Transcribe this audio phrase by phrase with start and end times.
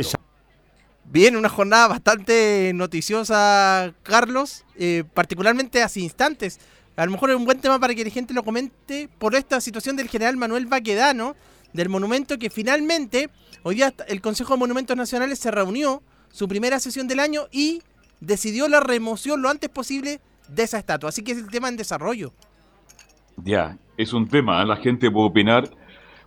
[1.05, 6.59] Bien, una jornada bastante noticiosa, Carlos, eh, particularmente hace instantes.
[6.95, 9.61] A lo mejor es un buen tema para que la gente lo comente por esta
[9.61, 11.35] situación del general Manuel Baquedano,
[11.73, 13.29] del monumento que finalmente,
[13.63, 17.81] hoy día el Consejo de Monumentos Nacionales se reunió, su primera sesión del año, y
[18.19, 21.09] decidió la remoción lo antes posible de esa estatua.
[21.09, 22.33] Así que es el tema en desarrollo.
[23.37, 24.65] Ya, es un tema, ¿eh?
[24.65, 25.69] la gente puede opinar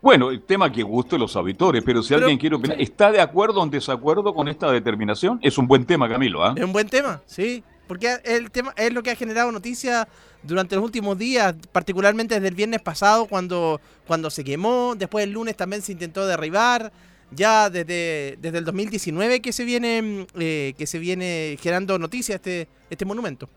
[0.07, 3.61] bueno, el tema que guste los auditores, pero si alguien quiere opinar, ¿está de acuerdo
[3.61, 5.41] o en desacuerdo con esta determinación?
[5.43, 6.45] Es un buen tema, Camilo.
[6.45, 6.55] ¿ah?
[6.57, 7.65] Es un buen tema, sí.
[7.89, 10.07] Porque el tema es lo que ha generado noticia
[10.45, 14.95] durante los últimos días, particularmente desde el viernes pasado, cuando, cuando se quemó.
[14.97, 16.93] Después el lunes también se intentó derribar.
[17.33, 22.69] Ya desde, desde el 2019 que se viene, eh, que se viene generando noticia este,
[22.91, 23.49] este monumento.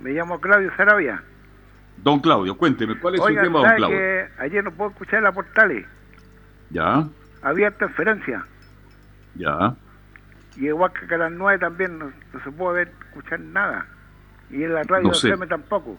[0.00, 1.24] Me llamo Claudio Sarabia.
[1.98, 3.96] Don Claudio, cuénteme, ¿cuál es su tema, don Claudio?
[3.96, 5.86] Que ayer no puedo escuchar la portales.
[6.70, 7.08] Ya.
[7.42, 8.44] Había transferencia.
[9.34, 9.74] Ya.
[10.56, 13.86] Y igual que a las nueve también no, se puede ver, escuchar nada.
[14.50, 15.34] Y en la radio no sé.
[15.46, 15.96] tampoco.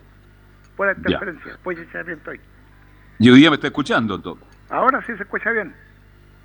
[0.76, 1.58] Fuera transferencia.
[1.64, 2.40] Pues ya bien estoy.
[3.20, 4.48] ¿Y hoy día me está escuchando entonces?
[4.70, 5.74] Ahora sí se escucha bien.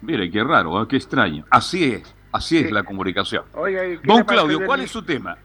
[0.02, 0.86] Mire, qué raro, ¿eh?
[0.88, 1.44] qué extraño.
[1.50, 3.44] Así es, así es la comunicación.
[3.54, 5.36] Oiga, don Claudio, ¿cuál es su tema?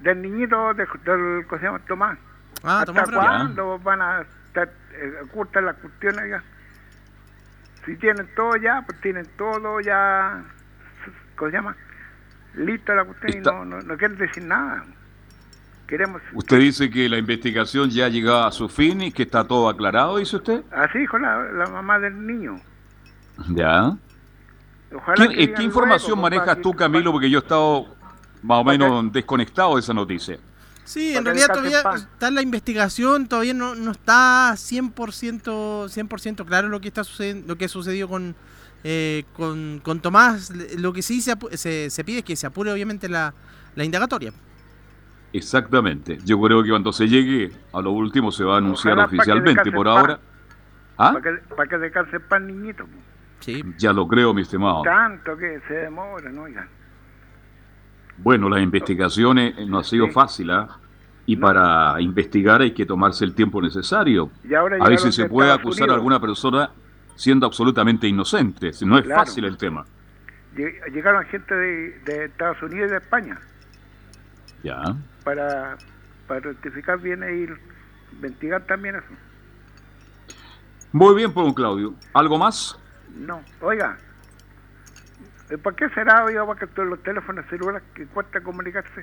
[0.00, 1.78] Del niñito del, del, ¿cómo se llama?
[1.80, 2.18] Tomás.
[2.62, 6.42] Ah, ¿Hasta cuándo van a estar eh, ocultas las cuestiones ya?
[7.84, 10.42] Si tienen todo ya, pues tienen todo ya,
[11.36, 11.76] ¿cómo se llama?
[12.54, 14.84] Lista la cuestión y no, no, quieren decir nada.
[15.86, 16.20] Queremos...
[16.32, 19.68] Usted dice que la investigación ya ha llegado a su fin y que está todo
[19.68, 20.64] aclarado, dice usted.
[20.72, 22.56] Así dijo la, la mamá del niño.
[23.50, 23.96] Ya.
[25.16, 27.12] ¿Qué, ¿qué información manejas tú, Camilo?
[27.12, 27.86] Porque yo he estado
[28.42, 30.38] más o menos desconectado de esa noticia.
[30.86, 36.68] Sí, en realidad todavía está en la investigación, todavía no, no está 100%, 100 claro
[36.68, 38.36] lo que está sucediendo, lo que sucedió con,
[38.84, 40.52] eh, con, con, Tomás.
[40.78, 43.34] Lo que sí se, se, se, pide es que se apure obviamente la,
[43.74, 44.32] la indagatoria.
[45.32, 46.18] Exactamente.
[46.24, 49.72] Yo creo que cuando se llegue a lo último se va a anunciar oficialmente.
[49.72, 50.20] Por ahora.
[50.96, 51.12] ¿Ah?
[51.12, 52.86] Para que, para que descanse pan, niñito.
[53.40, 53.62] Sí.
[53.76, 54.82] Ya lo creo, mi estimado.
[54.82, 56.46] Tanto que se demora, ¿no?
[56.48, 56.68] Ya.
[58.18, 60.68] Bueno, las investigaciones no ha sido fácil, ¿ah?
[61.26, 64.30] Y para investigar hay que tomarse el tiempo necesario.
[64.80, 66.70] a veces se puede acusar a alguna persona
[67.16, 68.70] siendo absolutamente inocente.
[68.82, 69.84] No es fácil el tema.
[70.54, 73.38] Llegaron gente de, Estados Unidos y de España.
[74.62, 74.96] Ya.
[75.24, 75.76] Para,
[76.26, 77.48] para rectificar bien e
[78.12, 79.14] investigar también eso.
[80.92, 81.94] Muy bien, pues, Claudio.
[82.14, 82.78] ¿Algo más?
[83.16, 83.42] No.
[83.60, 83.98] Oiga,
[85.62, 89.02] ¿por qué será, oiga, que los teléfonos celulares que cuesta comunicarse?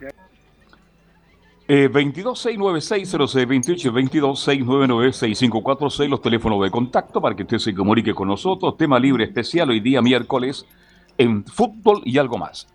[1.67, 8.75] Eh, 22-696-0628, 22-699-6546, los teléfonos de contacto para que usted se comunique con nosotros.
[8.75, 10.65] Tema libre especial hoy día miércoles
[11.17, 12.67] en fútbol y algo más.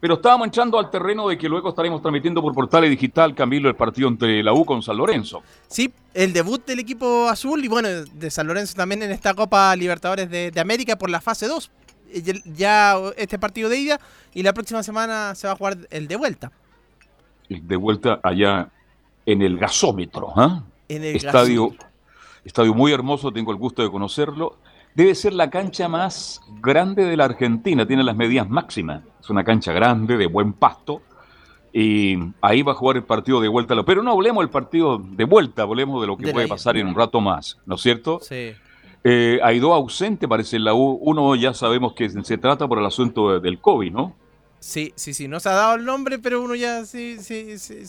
[0.00, 3.76] Pero estábamos entrando al terreno de que luego estaremos transmitiendo por portales digital, Camilo, el
[3.76, 5.44] partido entre la U con San Lorenzo.
[5.68, 9.76] Sí, el debut del equipo azul y bueno, de San Lorenzo también en esta Copa
[9.76, 11.70] Libertadores de, de América por la fase 2.
[12.54, 14.00] Ya este partido de ida
[14.34, 16.52] y la próxima semana se va a jugar el de vuelta
[17.60, 18.70] de vuelta allá
[19.26, 20.32] en el gasómetro.
[20.36, 20.62] ¿ah?
[20.88, 21.74] estadio,
[22.44, 24.56] estadio muy hermoso, tengo el gusto de conocerlo.
[24.94, 29.02] Debe ser la cancha más grande de la Argentina, tiene las medidas máximas.
[29.20, 31.02] Es una cancha grande, de buen pasto.
[31.72, 33.82] Y ahí va a jugar el partido de vuelta.
[33.84, 36.94] Pero no hablemos del partido de vuelta, hablemos de lo que puede pasar en un
[36.94, 38.20] rato más, ¿no es cierto?
[38.20, 38.52] Sí.
[39.04, 40.98] Eh, hay dos ausentes, parece en la U.
[41.00, 44.14] Uno ya sabemos que se trata por el asunto del COVID, ¿no?
[44.60, 47.18] Sí, sí, sí, no se ha dado el nombre, pero uno ya se,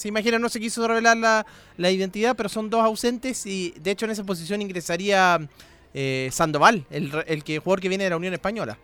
[0.06, 1.46] imagina, no se quiso revelar
[1.78, 5.38] la, identidad, pero son dos ausentes y de hecho en esa posición ingresaría
[5.94, 8.80] eh, Sandoval, el, el que, jugador que viene de la Unión Española.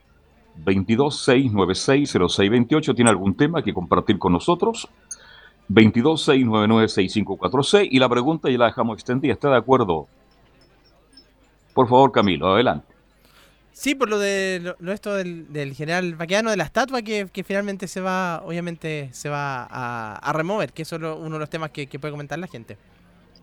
[0.55, 2.95] 22 696 0628.
[2.95, 4.87] ¿Tiene algún tema que compartir con nosotros?
[5.67, 7.89] 22 699 6546.
[7.91, 9.33] Y la pregunta ya la dejamos extendida.
[9.33, 10.07] ¿Está de acuerdo?
[11.73, 12.87] Por favor, Camilo, adelante.
[13.77, 18.01] Sí, por lo de lo, esto del, general vaqueano, de la estatua que, finalmente se
[18.01, 22.11] va, obviamente se va a, remover, que eso es uno de los temas que, puede
[22.11, 22.75] comentar la gente.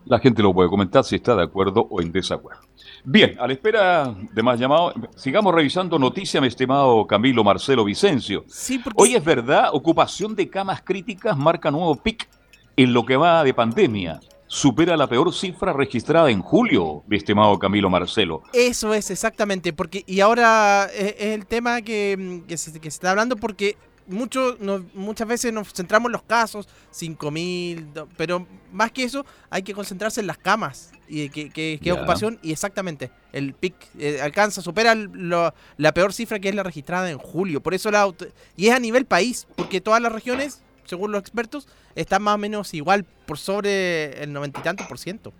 [0.06, 2.62] La gente lo puede comentar si está de acuerdo o en desacuerdo.
[3.04, 8.44] Bien, a la espera de más llamados, sigamos revisando noticias, mi estimado Camilo Marcelo Vicencio.
[8.48, 12.28] Sí, Hoy es verdad, ocupación de camas críticas marca nuevo pic
[12.74, 14.18] en lo que va de pandemia
[14.54, 18.44] supera la peor cifra registrada en julio, mi estimado Camilo Marcelo.
[18.52, 24.56] Eso es exactamente, porque y ahora es, el tema que, se, está hablando porque mucho,
[24.94, 30.20] muchas veces nos centramos en los casos, 5.000, pero más que eso hay que concentrarse
[30.20, 35.94] en las camas y que, que, ocupación y exactamente el PIC eh, alcanza, supera la
[35.94, 38.08] peor cifra que es la registrada en julio, por eso la
[38.56, 42.38] y es a nivel país, porque todas las regiones según los expertos, está más o
[42.38, 45.32] menos igual por sobre el noventa y tantos por ciento.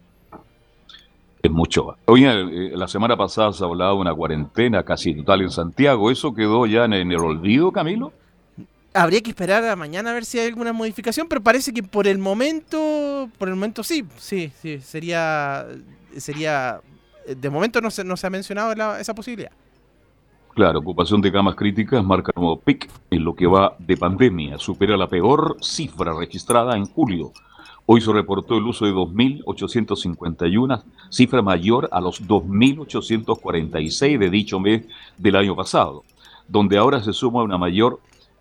[1.45, 1.99] Es mucho.
[2.07, 6.11] Oye, eh, la semana pasada se hablaba de una cuarentena casi total en Santiago.
[6.11, 8.15] ¿Eso quedó ya en, el olvido, Camilo?
[8.95, 12.07] Habría que esperar a mañana a ver si hay alguna modificación, pero parece que por
[12.07, 15.67] el momento, por el momento sí, sí, sí, sería,
[16.17, 16.81] sería,
[17.27, 19.53] de momento no se, no se ha mencionado esa posibilidad.
[20.55, 24.97] Claro, ocupación de camas críticas marca nuevo pic en lo que va de pandemia, supera
[24.97, 27.33] la peor cifra registrada en julio.
[27.87, 34.85] Hoy se reportó el uso de 2.851, cifra mayor a los 2.846 de dicho mes
[35.19, 36.05] del año pasado,
[36.47, 37.99] donde ahora se suma una mayor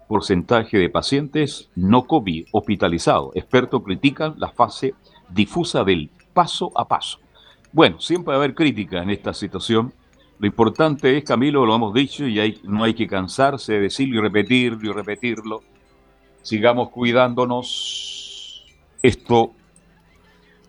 [0.08, 3.36] porcentaje de pacientes no COVID hospitalizados.
[3.36, 4.93] Expertos critican la fase
[5.29, 7.17] difusa del paso a paso.
[7.72, 9.93] Bueno, siempre va a haber crítica en esta situación
[10.40, 14.22] lo importante es, Camilo, lo hemos dicho y no hay que cansarse de decirlo y
[14.22, 15.62] repetirlo y repetirlo.
[16.42, 18.66] Sigamos cuidándonos.
[19.02, 19.52] Esto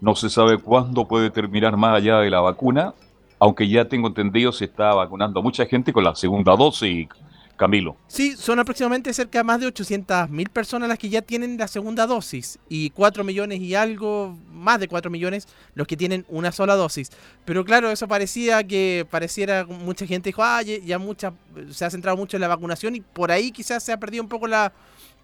[0.00, 2.94] no se sabe cuándo puede terminar más allá de la vacuna,
[3.38, 7.08] aunque ya tengo entendido se está vacunando mucha gente con la segunda dosis
[7.56, 7.96] Camilo.
[8.08, 11.68] Sí, son aproximadamente cerca de más de 800 mil personas las que ya tienen la
[11.68, 16.50] segunda dosis y 4 millones y algo, más de 4 millones los que tienen una
[16.50, 17.10] sola dosis.
[17.44, 21.32] Pero claro, eso parecía que pareciera mucha gente dijo, ah, ya mucha,
[21.70, 24.28] se ha centrado mucho en la vacunación y por ahí quizás se ha perdido un
[24.28, 24.72] poco la,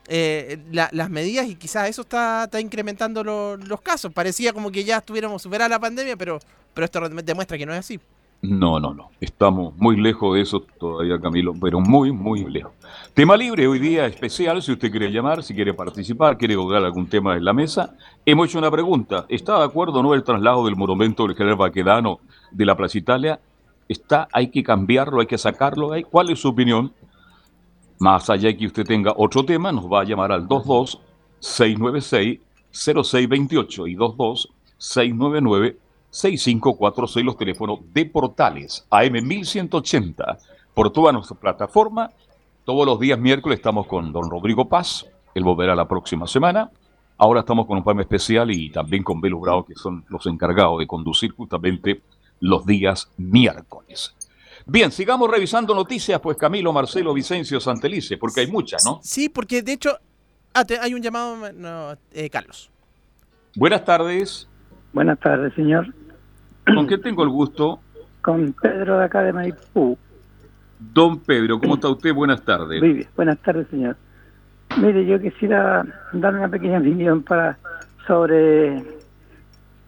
[0.07, 4.13] eh, las medidas y quizás eso está, está incrementando los casos.
[4.13, 6.39] Parecía como que ya estuviéramos superando la pandemia, pero,
[6.75, 8.01] pero esto demuestra que no es así.
[8.43, 9.11] No, no, no.
[9.21, 12.73] Estamos muy lejos de eso todavía, Camilo, pero muy, muy lejos.
[13.13, 17.07] Tema libre, hoy día especial, si usted quiere llamar, si quiere participar, quiere colgar algún
[17.07, 17.95] tema en la mesa.
[18.25, 19.27] Hemos hecho una pregunta.
[19.29, 22.21] ¿Está de acuerdo o no el traslado del monumento del general Baquedano
[22.51, 23.41] de la Plaza Italia?
[23.87, 24.27] ¿Está?
[24.33, 25.21] ¿Hay que cambiarlo?
[25.21, 25.91] ¿Hay que sacarlo?
[26.11, 26.93] ¿Cuál es su opinión?
[27.99, 30.99] Más allá de que usted tenga otro tema, nos va a llamar al 22
[31.41, 32.41] 696
[32.73, 40.39] 0628 y 22 699 6546 los teléfonos de Portales AM1180
[40.75, 42.11] por toda nuestra plataforma.
[42.65, 46.71] Todos los días miércoles estamos con don Rodrigo Paz, él volverá la próxima semana.
[47.17, 50.79] Ahora estamos con un programa especial y también con Belo Bravo, que son los encargados
[50.79, 52.03] de conducir justamente
[52.41, 54.15] los días miércoles.
[54.67, 59.01] Bien, sigamos revisando noticias, pues Camilo, Marcelo, Vicencio, Santelice, porque hay muchas, ¿no?
[59.03, 59.99] Sí, porque de hecho
[60.55, 62.71] ah, hay un llamado, eh, Carlos.
[63.55, 64.50] Buenas tardes.
[64.93, 65.87] Buenas tardes, señor.
[66.75, 67.81] ¿Con qué tengo el gusto?
[68.23, 69.97] Con Pedro de acá de Maipú.
[70.79, 72.15] Don Pedro, ¿cómo está usted?
[72.15, 72.81] Buenas tardes.
[72.81, 73.97] Muy bien, buenas tardes, señor.
[74.79, 77.59] Mire, yo quisiera dar una pequeña opinión para
[78.07, 78.77] sobre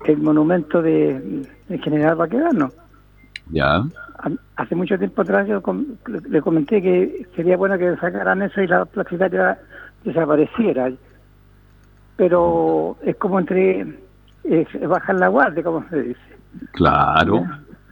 [0.05, 1.47] el monumento de,
[1.83, 2.71] general Baquedano.
[3.51, 3.85] Ya.
[4.57, 5.63] Hace mucho tiempo atrás yo
[6.29, 9.59] le comenté que sería bueno que sacaran eso y la plaza
[10.05, 10.93] desapareciera.
[12.17, 13.99] Pero es como entre
[14.45, 16.21] eh, bajar la guardia, como se dice.
[16.73, 17.45] Claro,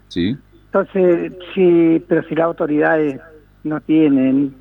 [0.09, 0.37] sí.
[0.67, 3.21] Entonces, sí, pero si las autoridades
[3.65, 4.55] no tienen,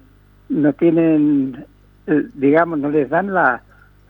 [0.49, 1.65] no tienen,
[2.07, 3.61] eh, digamos, no les dan las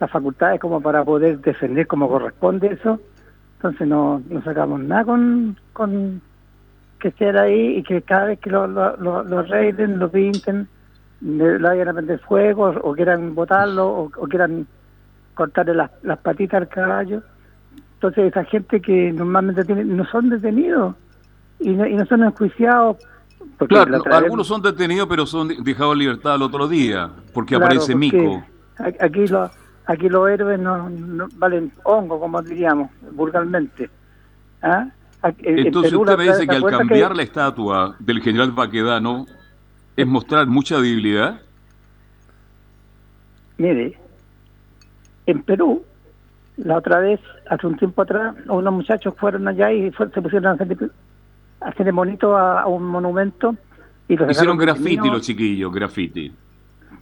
[0.10, 3.00] facultades como para poder defender como corresponde eso,
[3.58, 6.22] entonces no, no sacamos nada con, con
[7.00, 10.68] que estén ahí y que cada vez que lo, lo, lo, lo reiden, lo pinten,
[11.22, 14.66] le, vayan a prender fuego o quieran botarlo o, o quieran
[15.34, 17.22] cortarle las, las patitas al caballo
[18.00, 20.96] entonces esa gente que normalmente tiene, no son detenidos
[21.60, 22.96] y no, y no son enjuiciados.
[23.68, 28.42] Claro, algunos son detenidos pero son dejados en libertad el otro día porque aparece Mico.
[28.78, 29.52] Aquí, lo,
[29.86, 30.90] aquí los héroes no,
[31.36, 33.90] valen hongo, como diríamos vulgarmente.
[34.62, 34.88] ¿Ah?
[35.40, 39.26] Entonces usted me dice que al cambiar la estatua del general Baquedano
[39.98, 41.42] es mostrar mucha debilidad.
[43.58, 44.00] Mire,
[45.26, 45.84] en Perú
[46.64, 50.64] la otra vez, hace un tiempo atrás, unos muchachos fueron allá y se pusieron a
[51.64, 53.56] hacer, a bonito a, un monumento.
[54.08, 56.34] y los Hicieron graffiti los chiquillos, graffiti.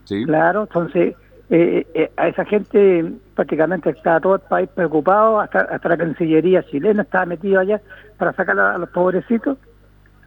[0.04, 0.26] ¿Sí?
[0.26, 1.16] Claro, entonces
[1.50, 6.64] eh, eh, a esa gente prácticamente está todo el país preocupado, hasta, hasta la Cancillería
[6.64, 7.82] chilena estaba metido allá
[8.18, 9.58] para sacar a, los pobrecitos.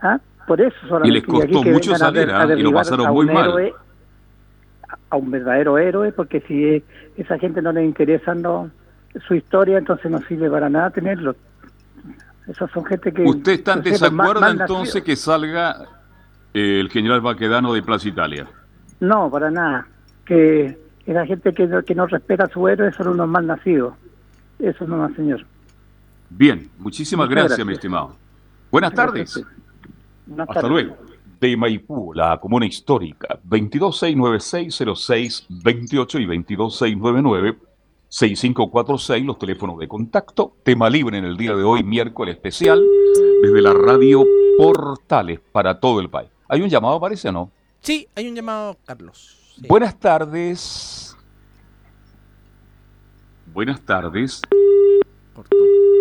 [0.03, 0.19] ¿ah?
[0.47, 1.09] Por eso solamente.
[1.09, 2.47] Y les costó mucho salir ¿ah?
[2.53, 3.73] y lo pasaron muy mal.
[5.11, 6.83] a un verdadero héroe, porque si
[7.17, 8.71] esa gente no le interesa, no
[9.27, 11.35] su historia, entonces no sirve para nada tenerlo.
[12.47, 13.23] Esos son gente que...
[13.23, 15.87] ¿Usted está en desacuerdo entonces que salga
[16.53, 18.49] eh, el general Baquedano de Plaza Italia?
[19.01, 19.87] No, para nada.
[20.25, 23.95] Que la gente que no, que no respeta a su héroe son unos mal nacidos.
[24.59, 25.45] Eso no, señor.
[26.29, 28.17] Bien, muchísimas gracias, mi estimado.
[28.71, 29.45] Buenas tardes.
[30.39, 30.97] Hasta luego.
[31.41, 33.41] de Maipú, la comuna histórica.
[33.49, 36.27] 226960628 y
[38.11, 40.57] 22699-6546, los teléfonos de contacto.
[40.63, 42.85] Tema libre en el día de hoy, miércoles especial,
[43.43, 44.25] desde la radio
[44.59, 46.29] Portales para todo el país.
[46.49, 47.51] ¿Hay un llamado, parece o no?
[47.81, 49.39] Sí, hay un llamado, Carlos.
[49.69, 51.17] Buenas tardes.
[53.53, 54.43] Buenas tardes.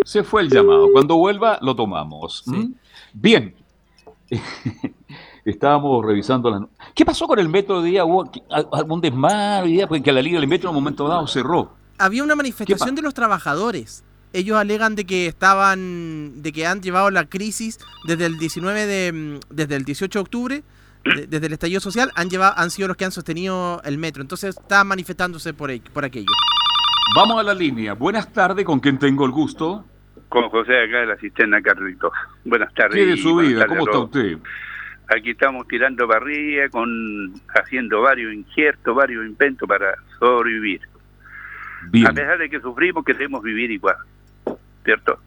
[0.04, 0.88] Se fue el llamado.
[0.92, 2.42] Cuando vuelva, lo tomamos.
[2.46, 2.72] ¿Mm?
[3.12, 3.54] Bien.
[5.44, 6.62] Estábamos revisando las...
[6.94, 8.04] ¿Qué pasó con el metro de día?
[8.04, 9.86] ¿Hubo algún desmadre?
[9.86, 11.79] Porque la línea del metro en un momento dado cerró.
[12.00, 14.02] Había una manifestación de los trabajadores.
[14.32, 19.12] Ellos alegan de que estaban, de que han llevado la crisis desde el 19 de,
[19.12, 20.62] mm, desde el 18 de octubre,
[21.28, 24.22] desde el estallido social, han llevado, han sido los que han sostenido el metro.
[24.22, 26.32] Entonces está manifestándose por, por aquello.
[27.14, 27.92] Vamos a la línea.
[27.92, 29.84] Buenas tardes, ¿con quién tengo el gusto?
[30.30, 32.12] Con José acá de la cisterna Carlitos.
[32.46, 32.94] Buenas tardes.
[32.94, 33.66] ¿Qué de su vida?
[33.66, 34.38] ¿Cómo está usted?
[35.14, 40.80] Aquí estamos tirando parrilla, con, haciendo varios injertos, varios inventos para sobrevivir.
[41.88, 42.06] Bien.
[42.06, 43.96] A pesar de que sufrimos, queremos vivir igual.
[44.84, 45.18] ¿Cierto?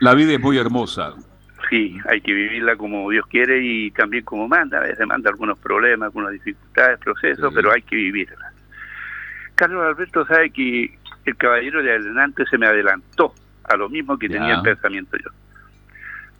[0.00, 1.14] La vida es muy hermosa.
[1.70, 4.78] Sí, hay que vivirla como Dios quiere y también como manda.
[4.78, 8.52] A veces manda algunos problemas, algunas dificultades, procesos, pero hay que vivirla.
[9.54, 14.28] Carlos Alberto sabe que el caballero de adelante se me adelantó a lo mismo que
[14.28, 15.30] tenía el pensamiento yo.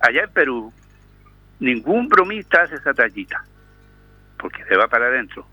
[0.00, 0.72] Allá en Perú,
[1.58, 3.42] ningún bromista hace esa tallita,
[4.38, 5.46] porque se va para adentro.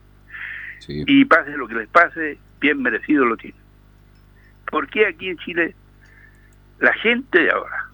[0.87, 3.62] Y pase lo que les pase, bien merecido lo tiene.
[4.73, 5.75] ¿Por qué aquí en Chile
[6.79, 7.89] la gente de ahora,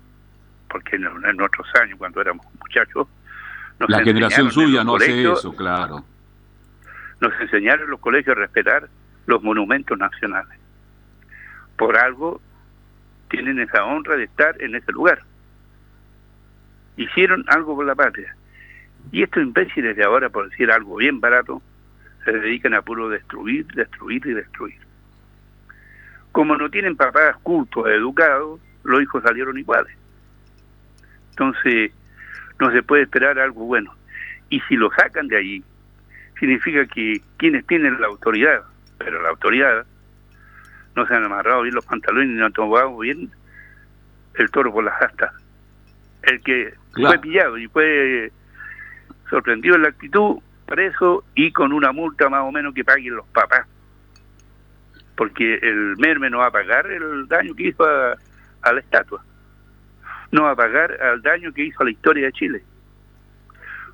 [0.69, 3.05] porque en, nuestros años, cuando éramos muchachos,
[3.85, 6.05] la generación suya no hace eso, claro.
[7.19, 8.87] Nos enseñaron en los colegios a respetar
[9.25, 10.57] los monumentos nacionales.
[11.75, 12.39] Por algo
[13.29, 15.21] tienen esa honra de estar en ese lugar.
[16.95, 18.37] Hicieron algo por la patria.
[19.11, 21.61] Y estos imbéciles de ahora, por decir algo bien barato,
[22.23, 24.88] se dedican a puro destruir, destruir y destruir.
[26.39, 29.93] Como no tienen papás cultos, educados, los hijos salieron iguales.
[31.31, 31.91] Entonces,
[32.61, 33.93] no se puede esperar algo bueno.
[34.49, 35.63] Y si lo sacan de allí,
[36.39, 38.61] significa que quienes tienen la autoridad,
[38.97, 39.85] pero la autoridad
[40.95, 43.29] no se han amarrado bien los pantalones ni no han tomado bien
[44.35, 45.33] el toro por las astas.
[46.23, 48.31] El que fue pillado y fue
[49.29, 53.27] sorprendido en la actitud, preso y con una multa más o menos que paguen los
[53.27, 53.67] papás.
[55.19, 58.15] Porque el merme no va a pagar el daño que hizo a,
[58.71, 59.21] la estatua.
[60.31, 62.63] No va a pagar el daño que hizo a la historia de Chile.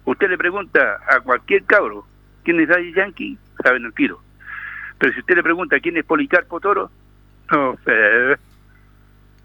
[0.03, 2.05] Usted le pregunta a cualquier cabro
[2.43, 4.21] quién es Daddy Yankee, saben el tiro.
[4.99, 6.91] Pero si usted le pregunta quién es Policarpo Toro,
[7.51, 8.37] no sé.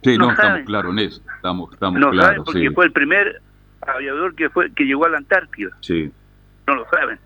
[0.02, 1.22] Sí, no, estamos claros en eso.
[1.34, 3.40] Estamos, estamos no saben porque fue el primer
[3.80, 5.70] aviador que fue que llegó a la Antártida.
[5.80, 6.12] Sí.
[6.66, 7.18] No lo saben.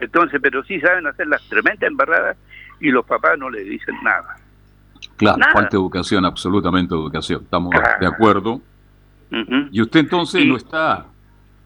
[0.00, 2.38] Entonces, pero sí saben hacer las tremendas embarradas
[2.80, 4.36] y los papás no le dicen nada.
[5.16, 7.42] Claro, falta educación, absolutamente educación.
[7.44, 8.60] Estamos de acuerdo.
[9.70, 11.06] Y usted entonces no está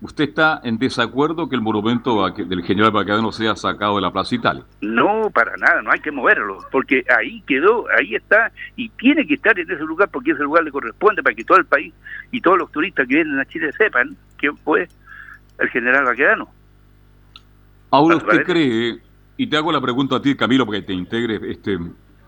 [0.02, 4.34] ¿Usted está en desacuerdo que el monumento del general Baquedano sea sacado de la Plaza
[4.34, 4.64] Italia?
[4.80, 9.34] No, para nada, no hay que moverlo, porque ahí quedó, ahí está, y tiene que
[9.34, 11.92] estar en ese lugar porque ese lugar le corresponde para que todo el país
[12.30, 14.88] y todos los turistas que vienen a Chile sepan quién fue
[15.58, 16.48] el general Baquedano.
[17.90, 19.00] Ahora usted cree,
[19.42, 21.78] y te hago la pregunta a ti, Camilo, para que te integres, este,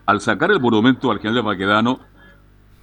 [0.07, 1.99] al sacar el monumento al general Baquedano,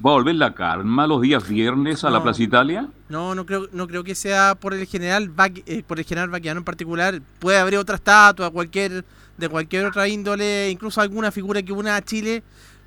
[0.05, 2.89] ¿Va a volver la calma los días viernes a la Plaza Italia?
[3.11, 5.31] No, no creo, no creo que sea por el general
[5.67, 7.21] eh, por el general Baquiano en particular.
[7.39, 9.05] Puede haber otra estatua, cualquier
[9.37, 12.43] de cualquier otra índole, incluso alguna figura que una a Chile,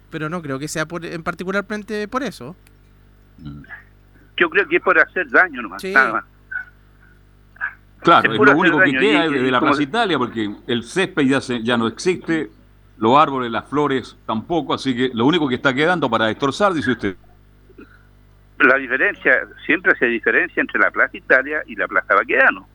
[0.10, 1.64] pero no creo que sea por, en particular
[2.10, 2.56] por eso.
[4.36, 5.84] Yo creo que es por hacer daño nomás,
[8.04, 11.78] Claro, es, lo único que queda de la Plaza Italia, porque el césped ya, ya
[11.78, 12.50] no existe,
[12.98, 16.92] los árboles, las flores tampoco, así que lo único que está quedando para destrozar, dice
[16.92, 17.16] usted.
[18.60, 22.68] La diferencia, siempre se diferencia entre la Plaza Italia y la Plaza Baquedano.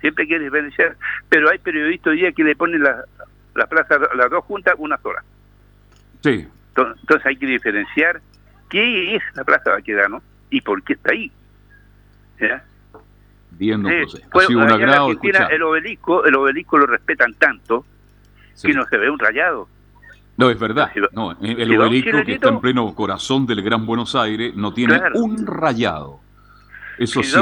[0.00, 0.96] Siempre hay que diferenciar,
[1.28, 3.04] pero hay periodistas hoy día que le ponen la,
[3.54, 5.22] la plaza, las dos juntas, una sola.
[6.22, 6.48] Sí.
[6.76, 8.20] Entonces hay que diferenciar
[8.68, 11.30] qué es la Plaza Baquedano y por qué está ahí.
[12.40, 12.64] ¿Ya?
[13.58, 15.10] Viendo, ha sido un agrado
[15.50, 17.84] El obelisco, el obelisco lo respetan tanto
[18.60, 19.68] que no se ve un rayado.
[20.36, 20.90] No, es verdad.
[21.12, 25.46] No, el obelisco que está en pleno corazón del Gran Buenos Aires no tiene un
[25.46, 26.20] rayado.
[26.98, 27.38] Eso sí.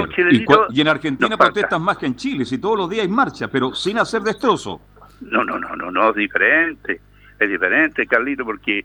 [0.70, 3.74] Y, en Argentina protestan más que en Chile, si todos los días hay marcha, pero
[3.74, 4.80] sin hacer destrozo.
[5.20, 7.00] No, no, no, no, no, es diferente.
[7.38, 8.84] Es diferente, Carlito, porque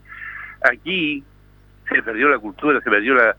[0.62, 1.22] aquí
[1.88, 3.36] se perdió la cultura, se perdió la.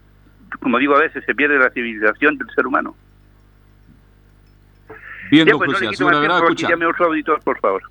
[0.60, 2.96] Como digo a veces, se pierde la civilización del ser humano.
[5.32, 6.12] Bien, don pues, José, no
[6.54, 7.82] Llame otro auditor, por favor.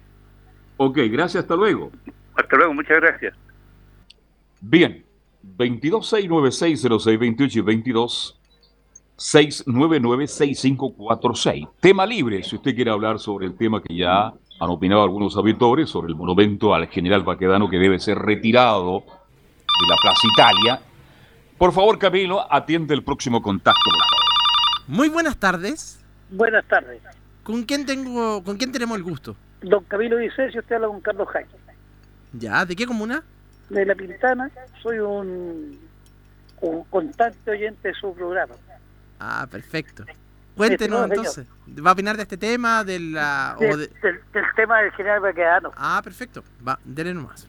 [0.76, 1.90] Ok, gracias, hasta luego.
[2.34, 3.34] Hasta luego, muchas gracias.
[4.60, 5.04] Bien,
[5.58, 8.40] 226960628 y 22
[9.16, 11.70] 699-6546.
[11.80, 15.88] Tema libre, si usted quiere hablar sobre el tema que ya han opinado algunos auditores,
[15.88, 20.82] sobre el monumento al general Baquedano que debe ser retirado de la Plaza Italia.
[21.58, 24.10] Por favor, Camilo, atiende el próximo contacto, por favor.
[24.88, 26.04] Muy buenas tardes.
[26.30, 27.00] Buenas tardes.
[27.46, 29.36] ¿Con quién tengo, con quién tenemos el gusto?
[29.62, 31.48] Don Camilo Vicencio, usted habla con Carlos Jaime.
[32.32, 33.22] Ya, ¿de qué comuna?
[33.70, 34.50] De La Pintana,
[34.82, 35.78] soy un,
[36.60, 38.56] un constante oyente de su programa.
[39.20, 40.04] Ah, perfecto.
[40.56, 41.46] Cuéntenos entonces.
[41.68, 42.82] ¿Va a opinar de este tema?
[42.82, 43.90] De la, del,
[44.56, 45.70] tema del general Baquedano.
[45.76, 46.42] Ah, perfecto.
[46.66, 47.46] Va, denle nomás.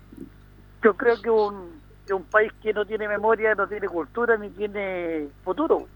[0.84, 1.82] Yo creo que un,
[2.12, 5.88] un país que no tiene memoria, no tiene cultura, ni tiene futuro.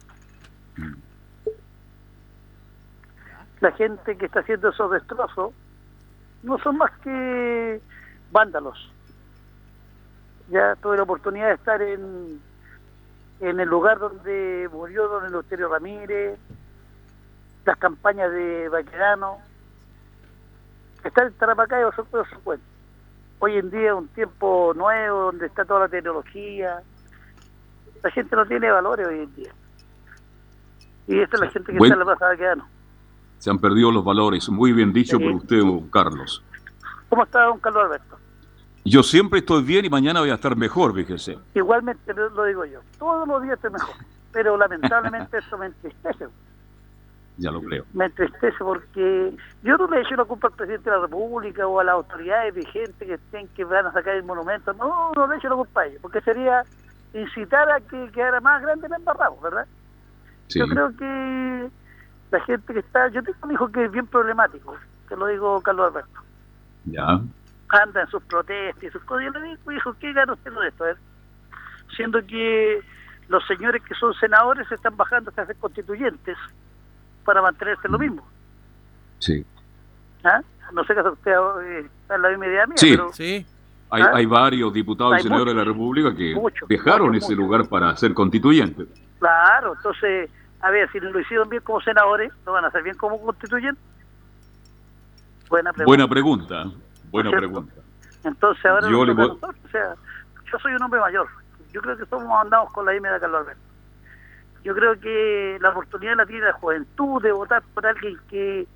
[3.61, 5.53] La gente que está haciendo esos destrozos
[6.43, 7.79] no son más que
[8.31, 8.91] vándalos.
[10.49, 12.41] Ya tuve la oportunidad de estar en,
[13.39, 16.39] en el lugar donde murió don Eleuterio Ramírez,
[17.63, 19.37] las campañas de Baquedano,
[21.03, 22.65] está en Tarapacá y todo su cuenta.
[23.39, 26.81] Hoy en día es un tiempo nuevo donde está toda la tecnología.
[28.03, 29.51] La gente no tiene valores hoy en día.
[31.07, 32.80] Y esta es la gente que está en la plaza Baquedano.
[33.41, 34.47] Se han perdido los valores.
[34.49, 36.43] Muy bien dicho por usted, Carlos.
[37.09, 38.19] ¿Cómo está don Carlos Alberto?
[38.85, 41.39] Yo siempre estoy bien y mañana voy a estar mejor, fíjese.
[41.55, 42.81] Igualmente lo digo yo.
[42.99, 43.95] Todos los días estoy mejor.
[44.31, 46.27] Pero lamentablemente eso me entristece.
[47.37, 47.83] Ya lo creo.
[47.93, 51.65] Me entristece porque yo no le he hecho la culpa al presidente de la República
[51.65, 54.71] o a las autoridades vigentes que estén que van a sacar el monumento.
[54.73, 56.63] No, no le he hecho la culpa a ellos, porque sería
[57.15, 59.65] incitar a que quedara más grande el embarrado, ¿verdad?
[60.49, 61.71] Yo creo que
[62.31, 63.09] la gente que está...
[63.09, 64.75] Yo tengo un hijo que es bien problemático,
[65.07, 66.19] que lo digo Carlos Alberto.
[66.85, 67.21] Ya
[67.71, 69.25] anda en sus protestas y sus cosas.
[69.25, 70.85] Yo le digo, hijo, ¿qué gana usted de esto?
[71.95, 72.81] Siendo que
[73.29, 76.37] los señores que son senadores se están bajando hasta ser constituyentes
[77.25, 78.27] para mantenerse lo mismo.
[79.19, 79.45] Sí.
[80.23, 80.41] ¿Ah?
[80.73, 82.97] No sé qué usted eh, está en la misma idea mía, sí.
[83.13, 83.45] sí.
[83.89, 84.11] Hay, ¿Ah?
[84.13, 86.33] hay, varios diputados y senadores de la República que
[86.69, 88.87] dejaron ese lugar para ser constituyentes.
[89.19, 92.97] Claro, entonces, a ver, si lo hicieron bien como senadores, ¿lo van a hacer bien
[92.97, 93.83] como constituyentes?
[95.49, 95.87] Buena pregunta.
[95.87, 96.63] Buena pregunta.
[97.11, 97.73] Buena pregunta.
[98.23, 99.95] Entonces ahora yo, o sea,
[100.51, 101.27] yo soy un hombre mayor.
[101.71, 103.61] Yo creo que somos andamos con la IME de Carlos Alberto.
[104.63, 108.67] Yo creo que la oportunidad la tiene la juventud de votar por alguien que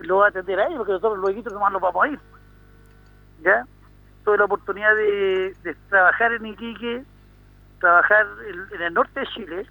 [0.00, 2.20] lo va a atender a ellos, porque nosotros los equipos nomás nos vamos a ir.
[3.42, 3.64] ¿Ya?
[4.24, 7.04] Tuve la oportunidad de, trabajar en Iquique,
[7.78, 8.26] trabajar
[8.72, 9.66] en, el norte de Chile,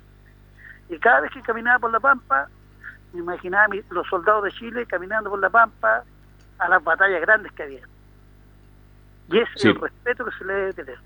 [0.90, 2.50] y cada vez que caminaba por la Pampa,
[3.14, 6.04] me imaginaba los soldados de Chile caminando por la Pampa
[6.58, 7.82] a las batallas grandes que había.
[9.32, 10.98] Y es el respeto que se le debe tener.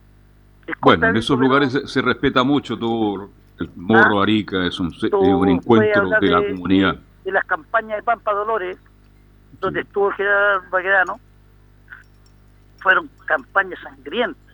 [0.80, 3.30] bueno, en esos lugares se, respeta mucho todo.
[3.60, 4.88] El Morro ah, Arica es un,
[5.50, 6.96] encuentro de, la comunidad.
[7.24, 8.78] De, las campañas de Pampa Dolores,
[9.60, 11.20] donde estuvo el general Baquedano,
[12.78, 14.53] fueron campañas sangrientas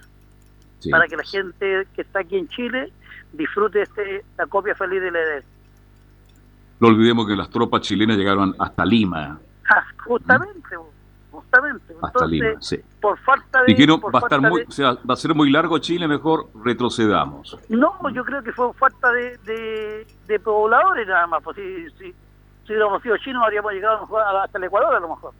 [0.92, 2.92] para que la gente que está aquí en Chile
[3.34, 5.44] disfrute este, la copia feliz de la EDEL.
[6.80, 9.40] No olvidemos que las tropas chilenas llegaron hasta Lima.
[9.70, 10.76] Ah, justamente
[11.40, 11.94] justamente.
[11.94, 13.74] Entonces, por falta de...
[13.74, 17.58] va, a estar muy, o sea, va a ser muy largo Chile, mejor retrocedamos.
[17.70, 21.44] No, yo creo que fue falta de, de, pobladores nada más.
[21.44, 22.14] Pues si, si,
[22.66, 24.08] si hubiéramos sido chinos, habríamos llegado
[24.44, 25.34] hasta el Ecuador a lo mejor.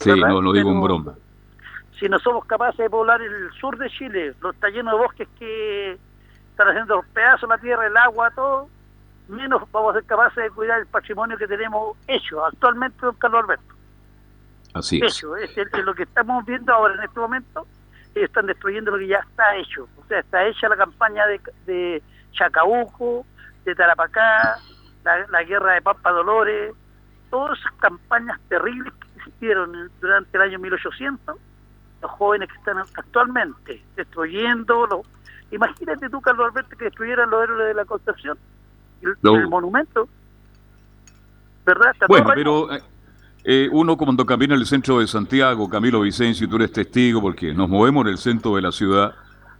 [0.00, 1.14] Sí, no lo digo en broma.
[1.98, 5.28] Si no somos capaces de poblar el sur de Chile, lo está lleno de bosques
[5.38, 5.98] que
[6.50, 8.68] están haciendo los pedazos, la tierra, el agua, todo,
[9.28, 13.44] menos vamos a ser capaces de cuidar el patrimonio que tenemos hecho actualmente, don Carlos
[13.44, 13.74] Alberto.
[14.74, 15.36] Así hecho.
[15.36, 15.56] Es.
[15.84, 17.66] lo que estamos viendo ahora en este momento.
[18.14, 19.88] Ellos están destruyendo lo que ya está hecho.
[19.96, 22.02] O sea, está hecha la campaña de, de
[22.32, 23.24] Chacabuco,
[23.64, 24.58] de Tarapacá,
[25.04, 26.74] la, guerra de Pampa Dolores,
[27.30, 31.36] todas esas campañas terribles que existieron durante el año 1800,
[32.04, 35.02] los jóvenes que están actualmente destruyendo,
[35.50, 38.36] imagínate tú, Carlos Alberto, que destruyeran los héroes de la Concepción,
[39.00, 40.06] el, monumento,
[41.64, 41.94] ¿verdad?
[42.06, 42.68] bueno, pero
[43.42, 47.54] eh, uno cuando camina en el centro de Santiago, Camilo Vicencio, tú eres testigo porque
[47.54, 49.14] nos movemos en el centro de la ciudad,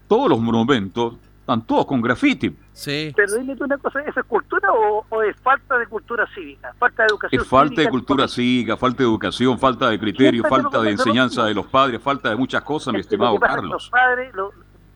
[0.07, 2.57] todos los monumentos están todos con graffiti.
[2.73, 3.13] Sí.
[3.15, 6.73] Pero dime tú una cosa, ¿es cultura o, es falta de cultura cívica?
[6.79, 10.81] Falta de educación Es falta de cultura cívica, falta de educación, falta de criterio, falta
[10.81, 13.73] de enseñanza de los padres, falta de muchas cosas, mi estimado Carlos.
[13.73, 14.33] Los padres,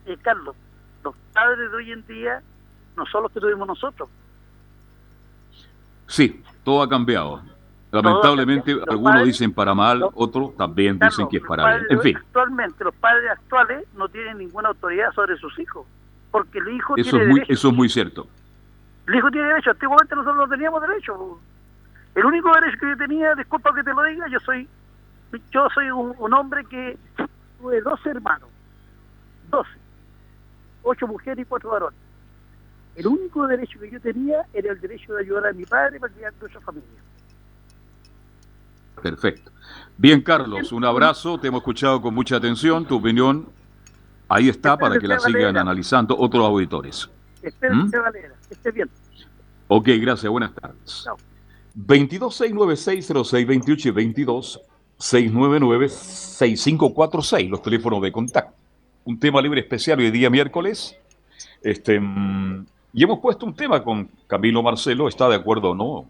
[0.07, 0.55] eh, Carlos,
[1.03, 2.41] los padres de hoy en día
[2.97, 4.09] no son los que tuvimos nosotros.
[6.07, 7.43] Sí, todo ha cambiado
[7.91, 11.85] Lamentablemente, algunos dicen para mal, otros también dicen que es para bien.
[11.89, 12.17] En fin.
[12.17, 15.87] Actualmente, los padres actuales no tienen ninguna autoridad sobre sus hijos,
[16.31, 18.27] porque el hijo eso tiene es muy, Eso es muy cierto.
[19.07, 19.71] El hijo tiene derecho.
[19.71, 21.39] Antiguamente nosotros no teníamos derecho.
[22.15, 24.67] El único derecho que yo tenía, disculpa que te lo diga, yo soy
[25.51, 26.97] yo soy un, hombre que
[27.59, 28.49] tuve dos hermanos,
[29.49, 29.69] doce,
[30.81, 31.99] ocho mujeres y cuatro varones.
[32.95, 36.11] El único derecho que yo tenía era el derecho de ayudar a mi padre para
[36.11, 36.89] criar nuestra familia.
[39.01, 39.51] Perfecto.
[39.97, 41.39] Bien, Carlos, un abrazo.
[41.39, 42.85] Te hemos escuchado con mucha atención.
[42.85, 43.47] Tu opinión
[44.29, 47.09] ahí está para que la sigan analizando otros auditores.
[47.41, 47.91] Espero ¿Mm?
[47.91, 47.97] que
[48.51, 48.89] esté bien.
[49.67, 50.31] Ok, gracias.
[50.31, 51.05] Buenas tardes.
[51.75, 53.91] 22-696-0628 y
[54.99, 58.55] 22-699-6546, los teléfonos de contacto.
[59.05, 60.97] Un tema libre especial hoy día miércoles.
[61.61, 66.09] Este, mm, y hemos puesto un tema con Camilo Marcelo, ¿está de acuerdo o no?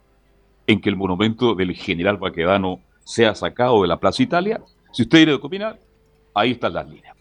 [0.65, 4.61] En que el monumento del general Baquedano sea sacado de la Plaza Italia.
[4.91, 5.79] Si usted quiere opinar,
[6.33, 7.15] ahí están las líneas.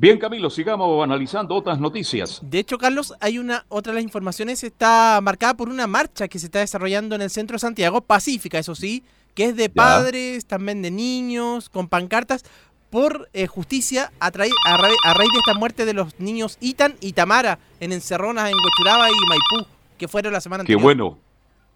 [0.00, 2.40] Bien, Camilo, sigamos analizando otras noticias.
[2.42, 6.38] De hecho, Carlos, hay una otra de las informaciones está marcada por una marcha que
[6.38, 10.46] se está desarrollando en el centro de Santiago, pacífica, eso sí, que es de padres,
[10.46, 12.46] también de niños, con pancartas
[12.88, 17.58] por eh, justicia a, a, raíz de esta muerte de los niños Itan y Tamara
[17.78, 20.80] en Encerronas, en Huachuraba y Maipú, que fueron la semana anterior.
[20.80, 21.18] Qué bueno,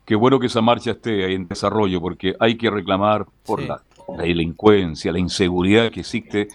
[0.06, 3.82] qué bueno que esa marcha esté en desarrollo, porque hay que reclamar por la,
[4.16, 6.48] la delincuencia, la inseguridad que existe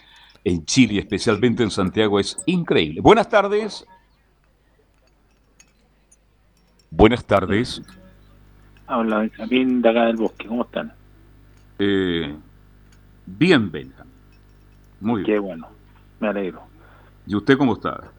[0.49, 3.01] en Chile, especialmente en Santiago, es increíble.
[3.01, 3.85] Buenas tardes.
[6.89, 7.81] Buenas tardes.
[8.87, 10.91] Habla Benjamín de acá del bosque, ¿cómo están?
[11.77, 12.35] Eh,
[13.27, 14.13] bien, Benjamín.
[14.99, 15.25] Muy bien.
[15.25, 15.67] Qué bueno,
[16.19, 16.63] me alegro.
[17.27, 18.11] ¿Y usted cómo está?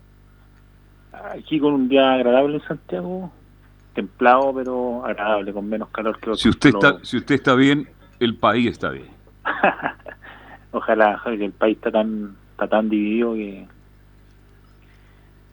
[1.34, 3.32] Aquí con un día agradable en Santiago,
[3.92, 6.40] templado pero agradable, con menos calor que otros.
[6.40, 7.88] Si usted, está, si usted está bien,
[8.20, 9.08] el país está bien.
[10.72, 13.66] ojalá que el país está tan está tan dividido que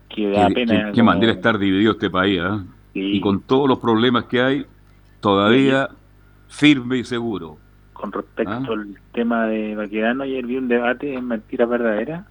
[0.09, 2.63] que da pena qué, manera estar dividido este país ¿eh?
[2.93, 4.65] y con todos los problemas que hay
[5.19, 5.89] todavía
[6.47, 7.57] firme y seguro.
[7.93, 8.73] Con respecto ¿Ah?
[8.73, 12.25] al tema de Baquedano ayer vi un debate en Mentiras Verdaderas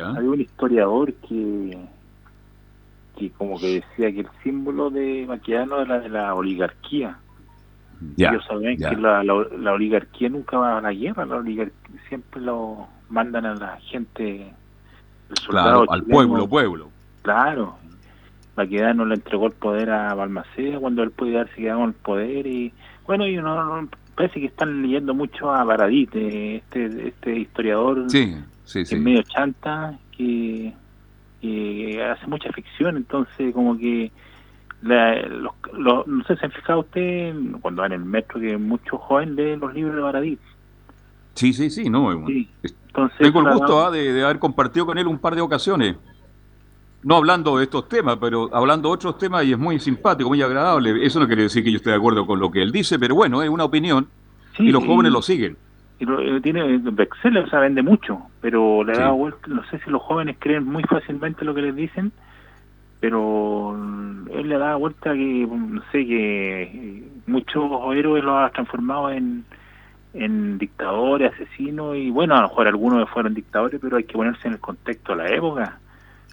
[0.00, 1.78] había un historiador que
[3.18, 7.18] que como que decía que el símbolo de Baquedano era de la oligarquía
[8.16, 12.88] ellos saben que la, la, oligarquía nunca va a la guerra, la oligarquía siempre lo
[13.08, 14.52] mandan a la gente,
[15.30, 16.90] el soldado al pueblo, pueblo.
[17.22, 17.76] Claro,
[18.56, 22.46] no le entregó el poder a Balmaceda cuando él podía darse quedado con el poder
[22.46, 22.72] y
[23.06, 28.84] bueno, y no, parece que están leyendo mucho a Baradit, este, este historiador sí, sí,
[28.84, 28.96] sí.
[28.96, 30.72] medio chanta que,
[31.40, 34.12] que hace mucha ficción, entonces como que
[34.82, 39.60] no sé si han fijado usted cuando van en el metro que muchos jóvenes leen
[39.60, 40.40] los libros de Baradit.
[41.34, 42.12] Sí, sí, sí, no.
[42.12, 43.90] Entonces, tengo el gusto ¿ah?
[43.90, 45.96] de, haber compartido con él un par de ocasiones.
[47.02, 50.42] No hablando de estos temas, pero hablando de otros temas y es muy simpático, muy
[50.42, 51.04] agradable.
[51.04, 53.14] Eso no quiere decir que yo esté de acuerdo con lo que él dice, pero
[53.14, 54.06] bueno, es una opinión
[54.58, 55.56] y los jóvenes lo siguen.
[55.98, 59.80] Y lo, eh, tiene Bexel, o sea, vende mucho, pero le da vuelta, no sé
[59.80, 62.12] si los jóvenes creen muy fácilmente lo que les dicen
[63.02, 63.74] pero
[64.30, 67.64] él le da vuelta que, no sé, que muchos
[67.96, 69.44] héroes los ha transformado en,
[70.14, 74.46] en dictadores, asesinos, y bueno, a lo mejor algunos fueron dictadores, pero hay que ponerse
[74.46, 75.80] en el contexto de la época.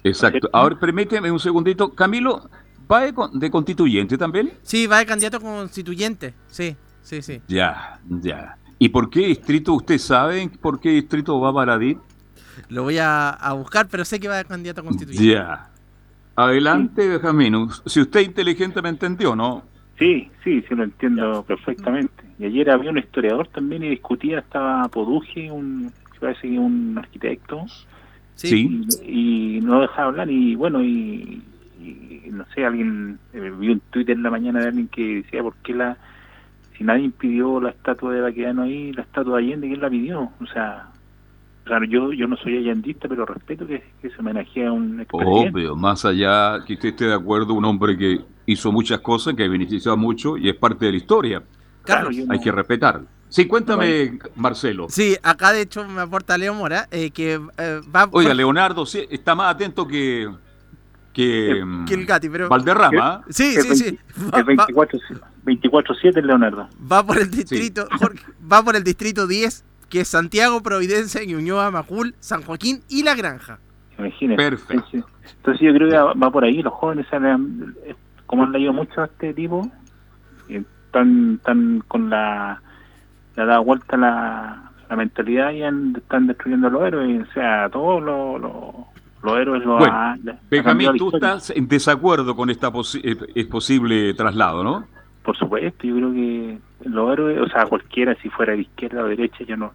[0.04, 0.48] Exacto.
[0.52, 1.92] Ahora, permíteme un segundito.
[1.92, 2.48] Camilo,
[2.90, 4.52] ¿va de, constituyente también?
[4.62, 7.42] Sí, va de candidato constituyente, sí, sí, sí.
[7.48, 8.58] Ya, ya.
[8.78, 11.98] ¿Y por qué distrito, usted sabe por qué distrito va Baradí?
[12.68, 15.34] Lo voy a, a buscar, pero sé que va de candidato constituyente.
[15.34, 15.69] Ya.
[16.44, 17.68] Adelante, Benjamín.
[17.86, 19.62] Si usted inteligentemente entendió, ¿no?
[19.98, 22.24] Sí, sí, sí lo entiendo perfectamente.
[22.38, 27.66] Y ayer había un historiador también y discutía, estaba Poduje, un, parece que un arquitecto.
[28.34, 28.86] Sí.
[29.04, 31.42] Y, no dejaba hablar y bueno, y,
[32.30, 35.54] no sé, alguien eh, vio un Twitter en la mañana de alguien que decía, ¿por
[35.56, 35.98] qué la,
[36.78, 40.30] si nadie impidió la estatua de Baquedano ahí, la estatua de Allende, ¿quién la pidió?
[40.40, 40.88] O sea,
[41.70, 45.50] Claro, yo, yo no soy allandista, pero respeto que, se homenajee a un expresidente.
[45.50, 49.48] Obvio, más allá que usted esté de acuerdo, un hombre que hizo muchas cosas, que
[49.48, 51.42] benefició mucho y es parte de la historia.
[51.84, 53.02] Claro, hay que respetar.
[53.28, 54.88] Sí, cuéntame, Marcelo.
[54.88, 58.08] Sí, acá de hecho me aporta Leo Mora, eh, que eh, va...
[58.10, 60.28] Oiga, Leonardo sí, está más atento que...
[61.12, 62.48] Que, que el Gati, pero...
[62.48, 63.22] Valderrama.
[63.28, 63.98] Sí, sí, sí.
[64.32, 66.68] El 24-7 Leonardo.
[66.90, 67.86] Va por el distrito,
[68.50, 73.14] va por el distrito 10 que es Santiago, Providencia, Ñuñoa, Majul, San Joaquín y La
[73.14, 73.58] Granja.
[73.98, 74.36] Imagínese.
[74.36, 75.06] Perfecto.
[75.36, 77.06] Entonces yo creo que va por ahí, los jóvenes,
[78.26, 79.70] como han leído mucho a este tipo,
[80.48, 82.62] están, están con la,
[83.36, 88.02] le ha dado vuelta la, la mentalidad y están destruyendo los héroes, o sea, todos
[88.02, 88.40] los,
[89.22, 90.16] los, héroes lo bueno,
[90.50, 92.72] Benjamín, tú estás en desacuerdo con esta
[93.02, 94.84] eh, es posible traslado, ¿no?
[95.22, 99.08] Por supuesto, yo creo que los héroes, o sea, cualquiera, si fuera de izquierda o
[99.08, 99.72] derecha, yo no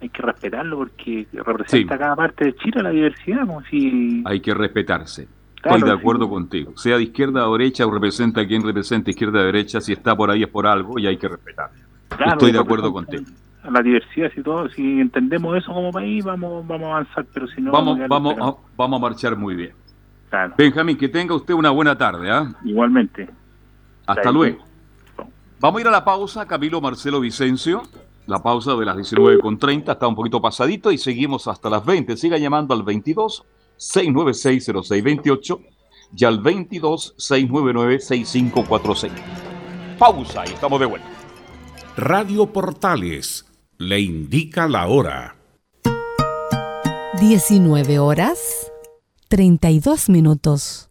[0.00, 3.46] hay que respetarlo porque representa cada parte de Chile la diversidad.
[3.46, 4.22] Como si...
[4.26, 5.28] Hay que respetarse.
[5.56, 6.76] Estoy de acuerdo contigo.
[6.76, 10.14] Sea de izquierda o derecha o representa a quien representa izquierda o derecha, si está
[10.14, 11.70] por ahí es por algo y hay que respetar.
[12.10, 13.24] Estoy de acuerdo contigo.
[13.68, 17.60] La diversidad, si todo, si entendemos eso como país, vamos, vamos a avanzar, pero si
[17.60, 17.72] no...
[17.72, 19.72] Vamos, vamos, a, vamos a marchar muy bien.
[20.56, 22.30] Benjamín, que tenga usted una buena tarde.
[22.30, 22.48] ¿ah?
[22.64, 23.28] Igualmente.
[24.06, 24.65] Hasta luego.
[25.66, 27.82] Vamos a ir a la pausa, Camilo Marcelo Vicencio.
[28.28, 32.16] La pausa de las 19.30 está un poquito pasadito y seguimos hasta las 20.
[32.16, 33.42] Siga llamando al 22
[33.76, 35.60] 696 0628
[36.16, 39.12] y al 22 699 6546.
[39.98, 41.08] Pausa y estamos de vuelta.
[41.96, 43.44] Radio Portales
[43.78, 45.34] le indica la hora.
[47.18, 48.70] 19 horas
[49.26, 50.90] 32 minutos.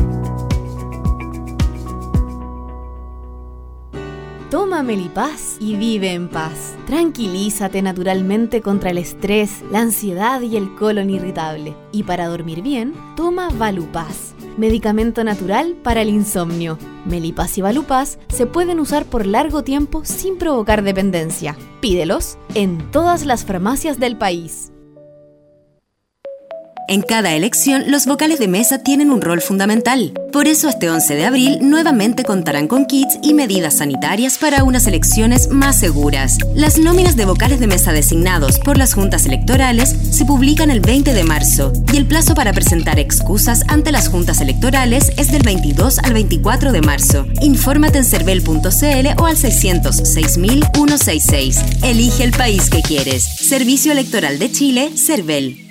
[4.51, 6.75] Toma Melipaz y vive en paz.
[6.85, 11.73] Tranquilízate naturalmente contra el estrés, la ansiedad y el colon irritable.
[11.93, 16.77] Y para dormir bien, toma Valupaz, medicamento natural para el insomnio.
[17.05, 21.55] Melipaz y Valupaz se pueden usar por largo tiempo sin provocar dependencia.
[21.79, 24.73] Pídelos en todas las farmacias del país.
[26.91, 30.11] En cada elección, los vocales de mesa tienen un rol fundamental.
[30.33, 34.87] Por eso este 11 de abril nuevamente contarán con kits y medidas sanitarias para unas
[34.87, 36.37] elecciones más seguras.
[36.53, 41.13] Las nóminas de vocales de mesa designados por las juntas electorales se publican el 20
[41.13, 45.99] de marzo y el plazo para presentar excusas ante las juntas electorales es del 22
[45.99, 47.25] al 24 de marzo.
[47.41, 51.85] Infórmate en cervel.cl o al 606.166.
[51.85, 53.23] Elige el país que quieres.
[53.23, 55.70] Servicio Electoral de Chile, Cervel.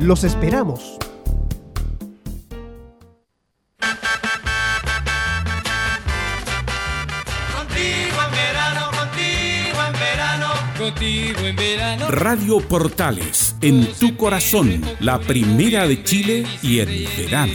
[0.00, 0.96] Los esperamos.
[7.54, 10.48] Contigo en verano, contigo en verano,
[10.78, 12.10] contigo en verano.
[12.10, 16.88] Radio Portales, en tu corazón, la primera de Chile y en
[17.18, 17.52] verano.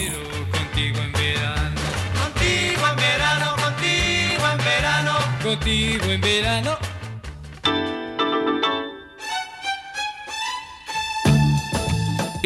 [0.51, 1.81] Contigo en verano,
[2.21, 2.95] contigo en
[4.57, 6.77] verano, contigo en verano,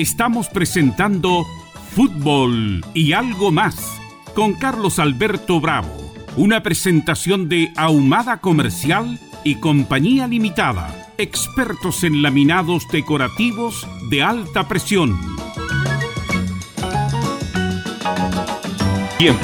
[0.02, 1.46] estamos presentando
[1.92, 4.00] Fútbol y algo más
[4.34, 5.90] con Carlos Alberto Bravo,
[6.38, 15.20] una presentación de Ahumada Comercial y Compañía Limitada expertos en laminados decorativos de alta presión.
[19.20, 19.36] Bien,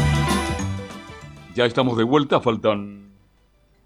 [1.53, 3.10] ya estamos de vuelta, faltan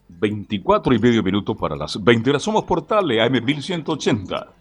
[0.07, 2.43] 24 y medio minutos para las 20 horas.
[2.43, 4.59] Somos Portales AM 1180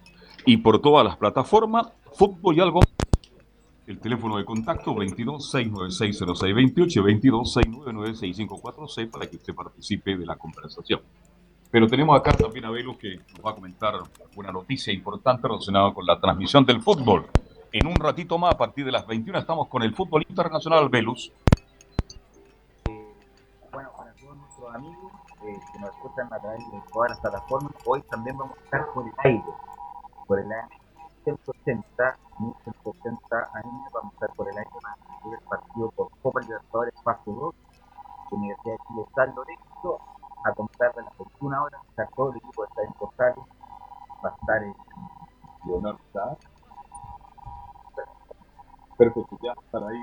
[0.49, 2.81] y por todas las plataformas, fútbol y algo.
[3.87, 10.37] El teléfono de contacto 22 696 28 22 699 para que usted participe de la
[10.37, 11.01] conversación.
[11.71, 13.93] Pero tenemos acá también a Velus que nos va a comentar
[14.37, 17.27] una noticia importante relacionada con la transmisión del fútbol.
[17.71, 21.31] En un ratito más, a partir de las 21, estamos con el fútbol internacional Velus.
[23.71, 25.13] bueno, para todos nuestros amigos
[25.47, 28.87] eh, que nos escuchan a través de todas las plataformas, hoy también vamos a estar
[28.95, 29.43] por el aire,
[30.29, 30.69] por el aire
[31.25, 34.99] 180, 1180 AM, vamos a estar por el aire más
[35.33, 37.55] el partido por Copa Libertadores Fase 2,
[38.31, 40.01] Universidad de Chile San Lorenzo,
[40.45, 43.45] a contar de las 21 horas, está todo el equipo de en Portales,
[44.25, 44.75] va a estar en
[45.65, 45.99] Leonardo
[48.97, 50.03] Perfecto, ya estar ahí,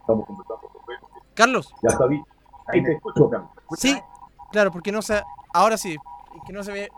[0.00, 0.82] estamos conversando con
[1.34, 1.74] Carlos.
[1.82, 2.24] Ya está bien.
[2.66, 3.50] Ahí te escucho, Carlos.
[3.76, 3.98] Sí,
[4.50, 5.96] claro, porque no se, ahora sí,
[6.46, 6.90] que no se ve.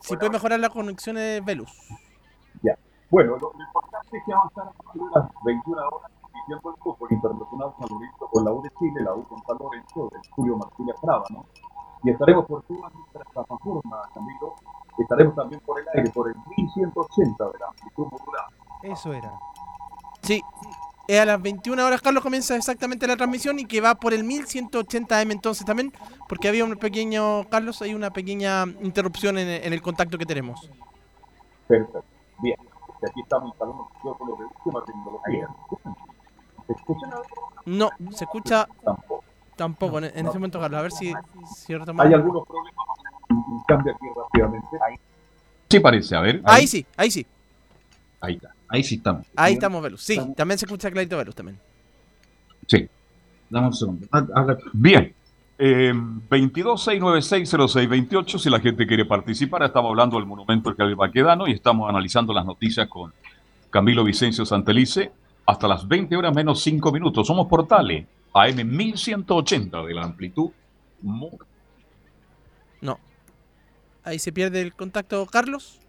[0.00, 1.70] Si puede mejorar la conexión de Velus.
[2.62, 2.76] Ya.
[3.10, 4.72] Bueno, lo, importante es que vamos a estar
[5.14, 6.12] a las 21 horas
[6.48, 9.58] tiempo el fútbol internacional San Lorenzo con la U de Chile, la U con San
[9.58, 11.44] Lorenzo, de Julio Martínez Prada, ¿no?
[12.02, 14.54] Y estaremos por todas nuestras plataformas, Camilo.
[14.98, 18.46] Estaremos también por el aire, por el 1180 de la amplitud modular.
[18.82, 19.32] Eso era.
[20.22, 20.42] Sí,
[21.08, 25.32] a las 21 horas, Carlos, comienza exactamente la transmisión y que va por el 1180M
[25.32, 25.92] entonces también,
[26.28, 30.70] porque había un pequeño, Carlos, hay una pequeña interrupción en, en el contacto que tenemos.
[31.66, 32.04] Perfecto,
[32.40, 32.56] bien.
[33.06, 35.48] Aquí estamos instalando con los de última tecnología.
[36.66, 37.06] ¿Se escucha
[37.64, 39.24] No, se escucha tampoco.
[39.56, 40.78] Tampoco, en, ese momento, Carlos.
[40.78, 41.12] A ver si,
[41.56, 42.86] si Hay algunos problemas.
[43.66, 44.78] Cambia aquí rápidamente.
[44.86, 44.96] Ahí.
[45.68, 46.40] Sí parece, a ver.
[46.44, 47.26] Ahí, sí, ahí sí.
[48.20, 48.54] Ahí está.
[48.68, 49.26] Ahí sí estamos.
[49.34, 50.02] Ahí estamos, Velus.
[50.02, 51.58] Sí, también se escucha clarito Velus también.
[52.66, 52.86] Sí.
[53.48, 54.06] Dame un segundo.
[54.12, 54.26] Ah,
[54.72, 55.14] Bien.
[55.60, 61.88] Eh, 22-696-0628, si la gente quiere participar, estamos hablando del monumento del Baquedano y estamos
[61.88, 63.12] analizando las noticias con
[63.68, 65.10] Camilo Vicencio Santelice
[65.46, 67.26] hasta las 20 horas menos 5 minutos.
[67.26, 70.50] Somos Portales, AM 1180 de la amplitud.
[72.80, 72.98] No.
[74.04, 75.80] Ahí se pierde el contacto, Carlos,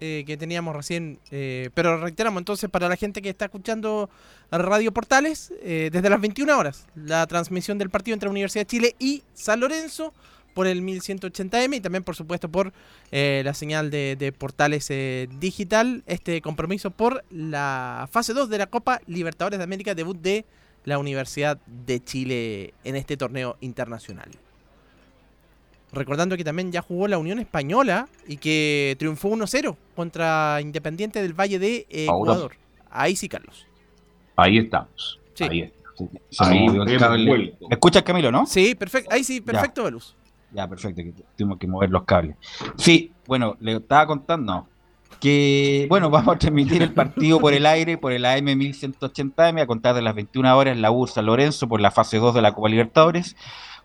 [0.00, 1.18] eh, que teníamos recién.
[1.30, 4.10] Eh, pero reiteramos entonces para la gente que está escuchando
[4.50, 8.96] Radio Portales, eh, desde las 21 horas, la transmisión del partido entre Universidad de Chile
[8.98, 10.12] y San Lorenzo
[10.56, 12.72] por el 1180M y también por supuesto por
[13.12, 16.02] eh, la señal de, portales eh, digital.
[16.06, 20.46] Este compromiso por la fase 2 de la Copa Libertadores de América, debut de
[20.84, 24.30] la Universidad de Chile en este torneo internacional.
[25.96, 31.32] Recordando que también ya jugó la Unión Española y que triunfó 1-0 contra Independiente del
[31.32, 32.52] Valle de Ecuador.
[32.90, 33.66] Ahí sí, Carlos.
[34.36, 35.18] Ahí estamos.
[35.40, 38.44] Ahí ¿Me escuchas, Camilo, no?
[38.46, 39.10] Sí, perfecto.
[39.12, 40.14] Ahí sí, perfecto, Velus.
[40.52, 42.36] Ya, perfecto, que tuvimos que mover los cables.
[42.76, 44.68] Sí, bueno, le estaba contando
[45.20, 49.66] que, bueno, vamos a transmitir el partido por el aire, por el AM 1180M, a
[49.66, 52.42] contar de las 21 horas en la U San Lorenzo por la fase 2 de
[52.42, 53.36] la Copa Libertadores,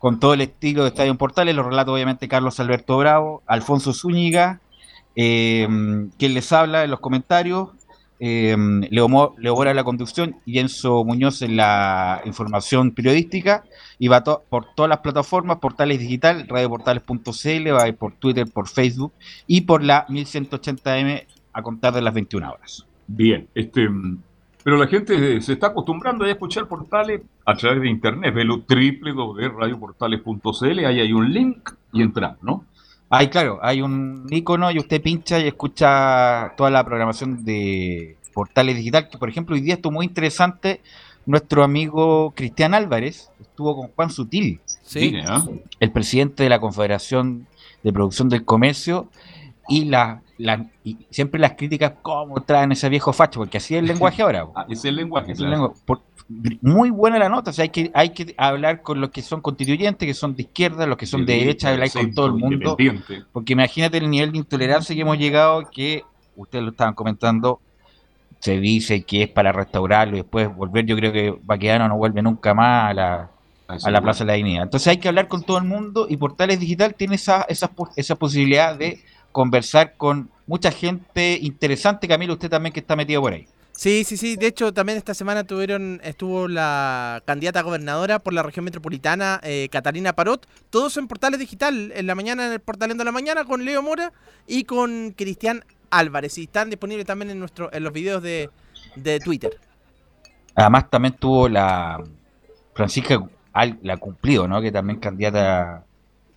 [0.02, 4.60] con todo el estilo de Estadio Portales, los relatos obviamente Carlos Alberto Bravo, Alfonso Zúñiga,
[5.14, 5.68] eh,
[6.18, 7.68] quien les habla en los comentarios,
[8.18, 8.56] eh,
[8.90, 13.62] Leo, Mora en la conducción y Enzo Muñoz en la información periodística
[13.96, 18.66] y va por todas las plataformas, portales digital, radioportales.cl, va a ir por Twitter, por
[18.66, 19.12] Facebook
[19.46, 22.84] y por la 1180M a contar de las 21 horas.
[23.06, 23.88] Bien, este,
[24.62, 30.78] pero la gente se está acostumbrando a escuchar portales a través de internet, velo www.radioportales.cl,
[30.84, 32.64] ahí hay un link y entra, ¿no?
[33.10, 38.76] Ahí, claro, hay un icono y usted pincha y escucha toda la programación de portales
[38.76, 40.80] digital, que por ejemplo hoy día estuvo muy interesante,
[41.26, 45.14] nuestro amigo Cristian Álvarez estuvo con Juan Sutil, sí.
[45.78, 47.46] el presidente de la Confederación
[47.82, 49.08] de Producción del Comercio,
[49.68, 50.22] y, la,
[50.84, 53.40] y siempre las críticas, ¿cómo traen ese viejo facho?
[53.40, 54.46] Porque así es el lenguaje ahora.
[54.54, 55.34] Ah, es el lenguaje.
[56.60, 59.40] muy buena la nota, o sea, hay que, hay que hablar con los que son
[59.40, 62.76] constituyentes, que son de izquierda, los que son de derecha, hablar con todo el mundo.
[63.32, 66.04] Porque imagínate el nivel de intolerancia que hemos llegado, que
[66.36, 67.60] ustedes lo estaban comentando,
[68.40, 72.22] se dice que es para restaurarlo y después volver, yo creo que Baquedano no vuelve
[72.22, 73.30] nunca más a la,
[73.68, 74.64] a la Plaza de la Dignidad.
[74.64, 78.16] Entonces hay que hablar con todo el mundo y Portales Digital tiene esa, esa, esa
[78.16, 79.00] posibilidad de
[79.32, 83.46] conversar con mucha gente interesante, Camilo, usted también que está metido por ahí.
[83.72, 84.36] Sí, sí, sí.
[84.36, 89.40] De hecho, también esta semana tuvieron, estuvo la candidata a gobernadora por la región metropolitana,
[89.42, 90.46] eh, Catalina Parot.
[90.70, 93.82] Todos en portales digital, en la mañana, en el Portalendo de la Mañana, con Leo
[93.82, 94.12] Mora
[94.46, 96.36] y con Cristian Álvarez.
[96.38, 98.50] Y están disponibles también en, nuestro, en los videos de,
[98.94, 99.58] de Twitter.
[100.54, 101.98] Además, también tuvo la
[102.74, 103.18] Francisca,
[103.80, 104.60] la cumplido, ¿no?
[104.60, 105.84] Que también candidata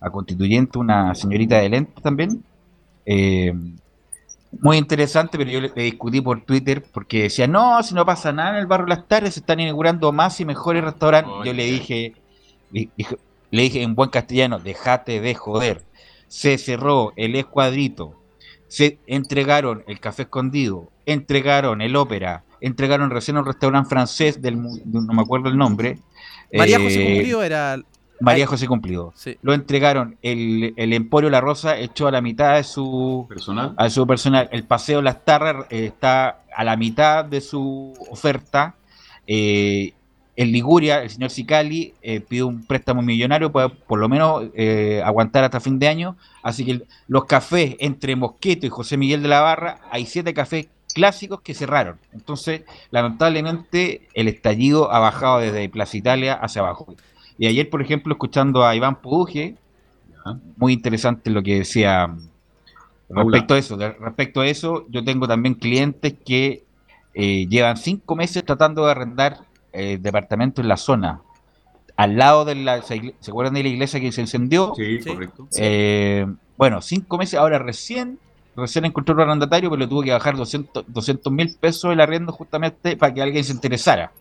[0.00, 2.42] a constituyente, una señorita de lente también.
[3.06, 3.54] Eh,
[4.60, 8.50] muy interesante, pero yo le, discutí por Twitter porque decía, no, si no pasa nada
[8.50, 11.32] en el barrio Las Tardes, se están inaugurando más y mejores restaurantes.
[11.44, 12.14] yo le dije,
[12.70, 12.90] le,
[13.50, 15.82] dije en buen castellano, déjate de joder.
[16.28, 18.20] Se cerró el escuadrito,
[18.66, 25.12] se entregaron el café escondido, entregaron el ópera, entregaron recién un restaurante francés, del no
[25.12, 25.98] me acuerdo el nombre.
[26.52, 27.78] María José eh, Cumplido era
[28.20, 29.12] María José Cumplido.
[29.42, 30.16] Lo entregaron.
[30.22, 33.74] El, el, Emporio La Rosa echó a la mitad de su personal.
[33.76, 34.48] A su personal.
[34.52, 38.74] El Paseo Las Tarras eh, está a la mitad de su oferta.
[39.26, 39.92] Eh,
[40.36, 45.02] en Liguria, el señor Sicali eh, pide un préstamo millonario para por lo menos eh,
[45.02, 46.16] aguantar hasta fin de año.
[46.42, 50.68] Así que los cafés entre Mosqueto y José Miguel de la Barra, hay siete cafés
[50.94, 51.98] clásicos que cerraron.
[52.12, 56.94] Entonces, lamentablemente, el estallido ha bajado desde Plaza Italia hacia abajo.
[57.38, 59.56] Y ayer, por ejemplo, escuchando a Iván Puduje,
[60.56, 62.14] muy interesante lo que decía
[63.08, 63.76] respecto a eso.
[63.76, 66.64] Respecto a eso, yo tengo también clientes que
[67.14, 69.38] eh, llevan cinco meses tratando de arrendar
[69.72, 71.20] eh, departamentos en la zona.
[71.96, 72.82] Al lado de la.
[72.82, 74.74] ¿Se acuerdan de la iglesia que se encendió?
[74.76, 75.48] Sí, correcto.
[75.56, 76.26] Eh,
[76.58, 78.18] bueno, cinco meses, ahora recién
[78.56, 82.96] recién encontró un arrendatario, pero le tuvo que bajar 200 mil pesos el arriendo justamente
[82.96, 84.12] para que alguien se interesara.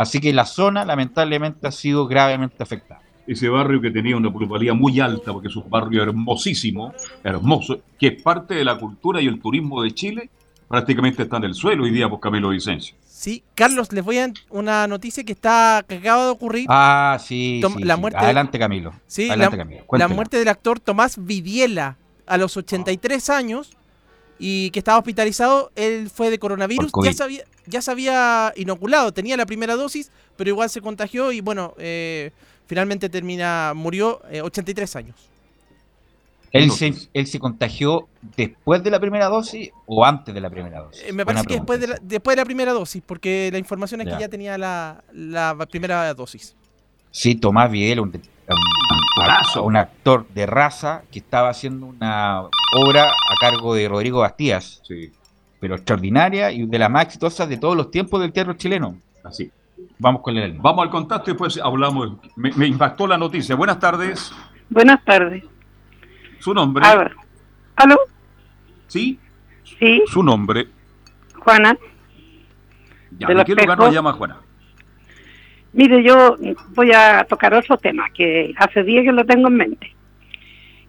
[0.00, 3.02] Así que la zona lamentablemente ha sido gravemente afectada.
[3.26, 8.06] Ese barrio que tenía una plusvalía muy alta, porque es un barrio hermosísimo, hermoso, que
[8.06, 10.30] es parte de la cultura y el turismo de Chile,
[10.68, 12.96] prácticamente está en el suelo hoy día por Camilo Vicencio.
[13.04, 16.64] Sí, Carlos, les voy a una noticia que está que acaba de ocurrir.
[16.70, 18.94] Ah, sí, la muerte Adelante, Camilo.
[19.06, 19.84] Sí, Adelante, la, Camilo.
[19.92, 23.76] la muerte del actor Tomás Vidiela a los 83 años
[24.42, 29.12] y que estaba hospitalizado, él fue de coronavirus, ya se, había, ya se había inoculado,
[29.12, 32.30] tenía la primera dosis, pero igual se contagió y bueno, eh,
[32.66, 35.16] finalmente termina, murió 83 eh, años.
[36.52, 40.80] ¿Él se, ¿Él se contagió después de la primera dosis o antes de la primera
[40.80, 41.04] dosis?
[41.06, 44.00] Eh, me parece que después de, la, después de la primera dosis, porque la información
[44.00, 46.56] es que ya tenía la, la primera dosis.
[47.10, 48.12] Sí, Tomás Videla, un,
[49.62, 52.42] un, actor de raza que estaba haciendo una
[52.76, 55.12] obra a cargo de Rodrigo Bastías, sí.
[55.58, 58.96] pero extraordinaria y de la más exitosa de todos los tiempos del teatro chileno.
[59.24, 59.50] Así.
[59.98, 60.56] Vamos con él.
[60.60, 62.12] Vamos al contacto y después hablamos.
[62.36, 63.54] Me, impactó la noticia.
[63.54, 64.32] Buenas tardes.
[64.68, 65.44] Buenas tardes.
[66.38, 66.86] ¿Su nombre?
[66.86, 67.14] A ver.
[67.76, 67.98] ¿Aló?
[68.86, 69.18] ¿Sí?
[69.78, 70.02] Sí.
[70.06, 70.68] ¿Su nombre?
[71.38, 71.76] Juana.
[73.18, 74.38] Ya, ¿De, qué lugar nos llama Juana?
[75.72, 76.36] Mire, yo
[76.70, 79.94] voy a tocar otro tema que hace días que lo tengo en mente.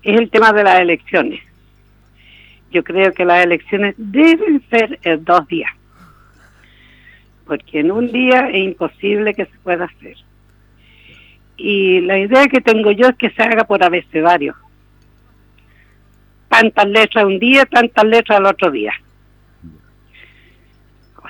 [0.01, 1.41] Es el tema de las elecciones.
[2.71, 5.71] Yo creo que las elecciones deben ser en dos días.
[7.45, 10.15] Porque en un día es imposible que se pueda hacer.
[11.57, 14.55] Y la idea que tengo yo es que se haga por abecedario.
[16.47, 18.93] Tantas letras un día, tantas letras al otro día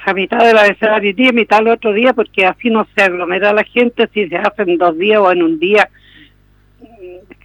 [0.05, 3.03] a mitad de la abecedario día y mitad el otro día, porque así no se
[3.03, 5.89] aglomera la gente, si se hace en dos días o en un día,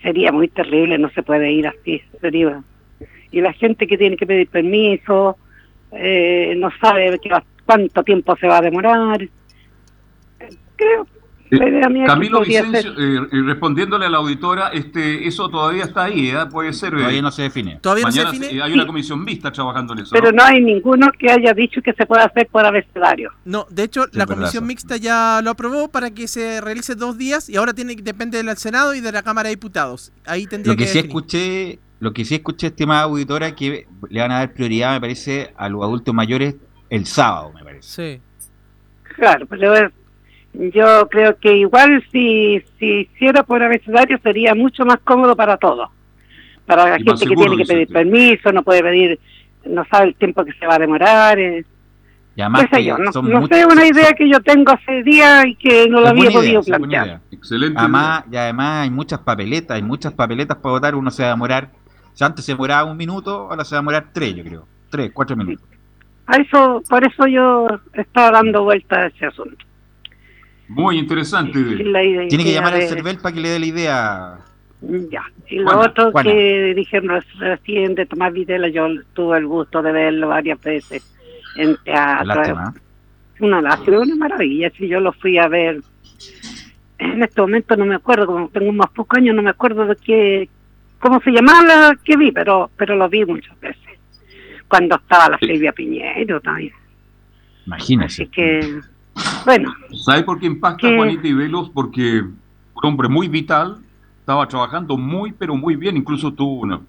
[0.02, 2.62] sería muy terrible, no se puede ir así, sería.
[3.30, 5.36] Y la gente que tiene que pedir permiso,
[5.92, 7.18] eh, no sabe
[7.64, 9.28] cuánto tiempo se va a demorar.
[10.76, 11.06] Creo
[11.50, 16.46] eh, Camilo Vicencio, eh, respondiéndole a la auditora, este, eso todavía está ahí, ¿eh?
[16.50, 16.92] puede ser.
[16.92, 17.78] Todavía no se define.
[17.80, 18.62] Todavía no se define.
[18.62, 20.10] Hay una comisión vista trabajando en eso.
[20.12, 20.42] Pero ¿no?
[20.42, 23.32] hay ninguno que haya dicho que se pueda hacer por abecedario.
[23.44, 27.48] No, de hecho, la comisión mixta ya lo aprobó para que se realice dos días
[27.48, 30.12] y ahora tiene depende del Senado y de la Cámara de Diputados.
[30.26, 34.20] Ahí tendría lo que, que sí escuché, lo que sí escuché, estimada auditora, que le
[34.20, 36.56] van a dar prioridad, me parece, a los adultos mayores
[36.90, 38.20] el sábado, me parece.
[38.20, 38.20] Sí.
[39.16, 39.90] Claro, pero
[40.58, 45.90] yo creo que igual si, si hiciera por abecedario sería mucho más cómodo para todos.
[46.64, 49.20] Para la gente que tiene que pedir permiso, no puede pedir,
[49.64, 51.38] no sabe el tiempo que se va a demorar.
[51.38, 51.64] Eh.
[52.34, 56.10] Y además no, sé, una idea que yo tengo hace días y que no la
[56.10, 57.20] había podido plantear.
[57.30, 57.78] Excelente.
[57.78, 61.32] Además, y además hay muchas papeletas, hay muchas papeletas para votar, uno se va a
[61.32, 61.70] demorar,
[62.12, 65.10] si antes se demoraba un minuto, ahora se va a demorar tres, yo creo, tres,
[65.14, 65.66] cuatro minutos.
[66.26, 69.64] A eso, por eso yo estaba dando vuelta a ese asunto.
[70.68, 71.58] Muy interesante.
[71.62, 74.38] Tiene que llamar al CERVEL para que le dé la idea.
[74.80, 75.24] Ya.
[75.48, 80.28] Y lo otro que dijeron recién de Tomás Videla, yo tuve el gusto de verlo
[80.28, 81.14] varias veces
[81.56, 82.74] en teatro.
[83.40, 84.70] Una lástima, una maravilla.
[84.76, 85.80] Si yo lo fui a ver,
[86.98, 89.96] en este momento no me acuerdo, como tengo más pocos años, no me acuerdo de
[89.96, 90.48] qué,
[90.98, 93.82] cómo se llamaba la que vi, pero, pero lo vi muchas veces.
[94.68, 96.72] Cuando estaba la Silvia Piñero también.
[97.66, 98.22] Imagínese.
[98.24, 98.80] Así que,
[99.44, 99.74] bueno.
[99.94, 101.70] ¿Sabe por qué impacta Juanita y Velos?
[101.70, 103.78] Porque un hombre muy vital,
[104.20, 106.80] estaba trabajando muy, pero muy bien, incluso tuvo una,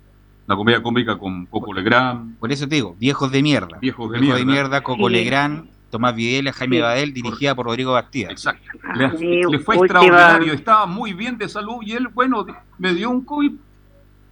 [0.48, 2.38] comedia cómica con Coco Legrand.
[2.40, 3.78] Por eso te digo, viejos de mierda.
[3.80, 4.40] Viejos de mierda.
[4.40, 8.32] de mierda, Coco Legrand, Tomás Videla, Jaime Badel, dirigida por Rodrigo Bastida.
[8.32, 8.70] Exacto.
[8.96, 12.46] Le, fue extraordinario, estaba muy bien de salud y él, bueno,
[12.78, 13.52] me dio un COVID.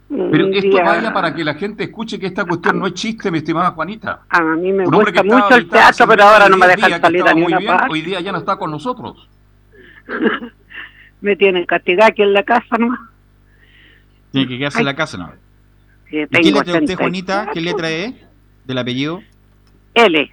[0.08, 3.38] Pero esto vaya para que la gente escuche que esta cuestión no es chiste, mi
[3.38, 4.22] estimada Juanita.
[4.28, 7.52] A mí me gusta mucho el teatro, pero ahora no me dejan salir a muy
[7.54, 9.28] bien, Hoy día ya no está con nosotros.
[11.20, 12.96] me tienen castigada aquí en la casa, ¿no?
[14.30, 15.32] Tiene que quedarse en la casa, ¿no?
[16.08, 17.50] ¿Qué letra usted, Juanita?
[17.52, 18.14] ¿Qué letra es
[18.64, 19.22] del apellido?
[19.94, 20.30] L.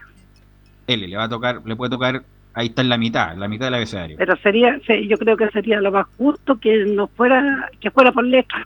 [0.86, 3.68] L, le va a tocar, le puede tocar, ahí está en la mitad, la mitad
[3.68, 4.18] del abecedario.
[4.18, 8.26] Pero sería, yo creo que sería lo más justo que no fuera, que fuera por
[8.26, 8.64] letra.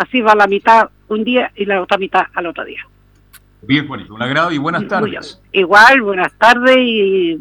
[0.00, 2.80] Así va la mitad un día y la otra mitad al otro día.
[3.60, 5.38] Bien, Juanito, un agrado y buenas tardes.
[5.52, 7.38] Igual, buenas tardes y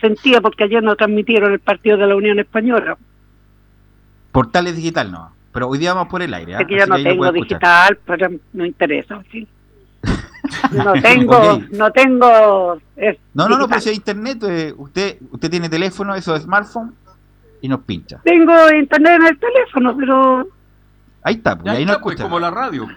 [0.00, 2.96] sentía porque ayer no transmitieron el partido de la Unión Española.
[4.32, 6.54] Portales digital no, pero hoy día vamos por el aire.
[6.54, 6.66] ¿eh?
[6.66, 9.46] que ya no tengo digital, pero no interesa, ¿sí?
[10.72, 12.80] No tengo, no tengo.
[13.34, 16.94] no, no, no, pero si hay internet, eh, usted, usted tiene teléfono, eso de smartphone,
[17.60, 18.22] y nos pincha.
[18.24, 20.48] Tengo internet en el teléfono, pero.
[21.28, 22.22] Ahí está, pues, ahí no pues, escucha.
[22.22, 22.88] como la radio.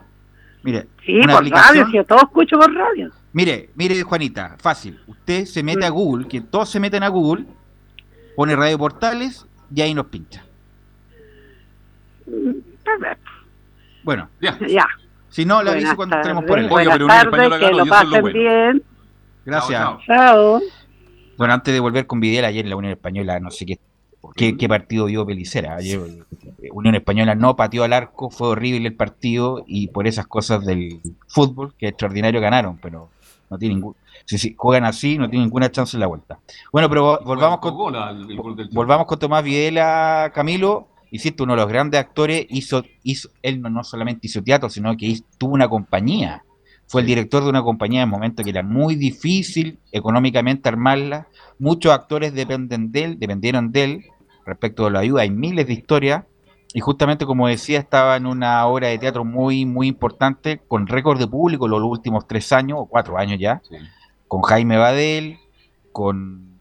[0.64, 3.12] Mire, sí, por radio, si yo todo escucho por radio.
[3.34, 5.02] Mire, mire, Juanita, fácil.
[5.06, 7.46] Usted se mete a Google, que todos se meten a Google,
[8.38, 10.46] pone Radio Portales y ahí nos pincha.
[12.26, 12.52] Mm,
[14.04, 14.58] bueno, ya.
[14.66, 14.88] Ya.
[15.28, 18.84] Si no, le aviso cuando entremos por el Buenas tardes, que lo pasen bien.
[19.44, 19.88] Gracias.
[20.06, 20.62] Chao.
[21.38, 23.78] Bueno, antes de volver con Videla, ayer en la Unión Española, no sé qué,
[24.36, 25.76] qué, partido dio Pelicera.
[25.76, 26.00] Ayer,
[26.62, 30.66] eh, Unión Española no pateó al arco, fue horrible el partido y por esas cosas
[30.66, 33.10] del fútbol, que extraordinario ganaron, pero
[33.50, 33.96] no tiene ningún.
[34.26, 36.40] Si, juegan así, no tienen ninguna chance en la vuelta.
[36.72, 37.76] Bueno, pero volvamos con,
[38.72, 43.84] volvamos con Tomás Videla, Camilo insisto, uno de los grandes actores, hizo, hizo él no,
[43.84, 46.44] solamente hizo teatro, sino que tuvo una compañía.
[46.92, 51.26] Fue el director de una compañía en un momento que era muy difícil económicamente armarla.
[51.58, 54.06] Muchos actores dependen de él, dependieron de él
[54.46, 55.22] respecto de la ayuda.
[55.22, 56.26] Hay miles de historias.
[56.74, 61.18] Y justamente, como decía, estaba en una obra de teatro muy, muy importante, con récord
[61.18, 63.62] de público los últimos tres años, o cuatro años ya,
[64.28, 65.38] con Jaime Badel,
[65.94, 66.60] con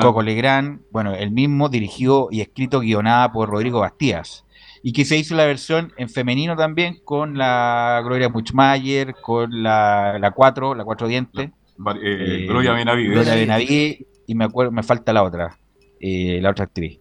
[0.00, 4.44] Coco Legrand, bueno, el mismo dirigió y escrito guionada por Rodrigo Bastías.
[4.82, 10.18] Y que se hizo la versión en femenino también con la Gloria Muchmayer, con la,
[10.18, 11.46] la Cuatro, la Cuatro Dientes.
[11.48, 13.12] Eh, eh, Gloria Benavides.
[13.12, 15.56] Gloria Benavides, y me acuerdo, me falta la otra,
[16.00, 16.98] eh, la otra actriz.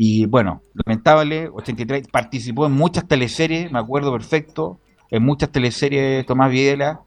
[0.00, 6.50] Y bueno, lamentable, 83, participó en muchas teleseries, me acuerdo perfecto, en muchas teleseries Tomás
[6.50, 7.00] Videla,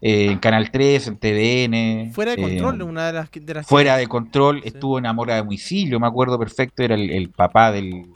[0.00, 2.12] eh, en Canal 3, en TVN.
[2.12, 5.38] Fuera de control, eh, una de las, de Fuera de control, estuvo en Amor a
[5.38, 8.06] domicilio, me acuerdo perfecto, era el, papá del.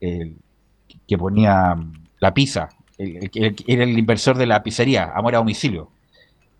[0.00, 1.76] Que ponía
[2.18, 5.90] la pizza, era el inversor de la pizzería, Amor a domicilio.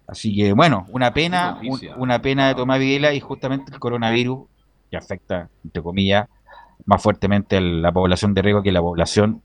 [0.07, 1.61] Así que bueno, una pena,
[1.97, 4.49] una pena de Tomás Videla y justamente el coronavirus
[4.91, 6.28] que afecta, entre comillas,
[6.84, 9.43] más fuertemente a la población de riesgo que la población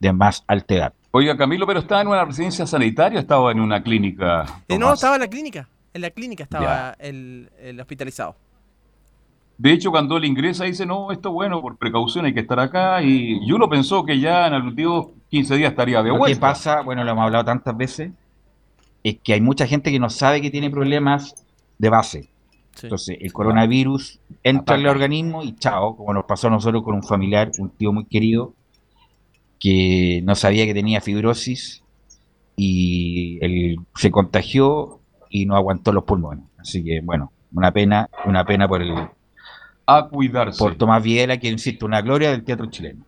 [0.00, 0.92] de más alta edad.
[1.10, 4.44] Oiga, Camilo, pero estaba en una residencia sanitaria o estaba en una clínica.
[4.68, 5.68] Eh, no, estaba en la clínica.
[5.94, 7.48] En la clínica estaba el,
[7.80, 8.36] hospitalizado.
[9.58, 13.02] De hecho, cuando él ingresa dice, no, esto bueno, por precaución hay que estar acá.
[13.02, 16.28] Y, yo uno pensó que ya en los últimos 15 días estaría de vuelta.
[16.28, 18.12] Lo que pasa, bueno, lo hemos hablado tantas veces,
[19.02, 21.44] es que hay mucha gente que no sabe que tiene problemas
[21.76, 22.30] de base.
[22.80, 26.94] Entonces, el coronavirus entra en el organismo y chao, como nos pasó a nosotros con
[26.94, 28.54] un familiar, un tío muy querido,
[29.58, 31.82] que no sabía que tenía fibrosis
[32.54, 36.44] y él se contagió y no aguantó los pulmones.
[36.58, 38.94] Así que bueno, una pena, una pena por el
[39.88, 40.58] a cuidarse.
[40.58, 43.06] Por Tomás Viela, que insisto, una gloria del teatro chileno.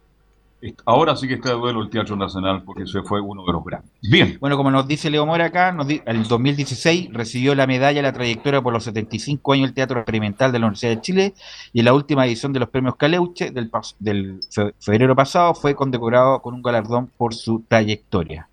[0.84, 3.64] Ahora sí que está de duelo el Teatro Nacional porque ese fue uno de los
[3.64, 3.90] grandes.
[4.02, 4.36] Bien.
[4.40, 8.12] Bueno, como nos dice Leo Mora acá, en el 2016 recibió la medalla a la
[8.12, 11.34] trayectoria por los 75 años del Teatro Experimental de la Universidad de Chile
[11.72, 14.40] y en la última edición de los premios Caleuche del, del
[14.78, 18.48] febrero pasado fue condecorado con un galardón por su trayectoria.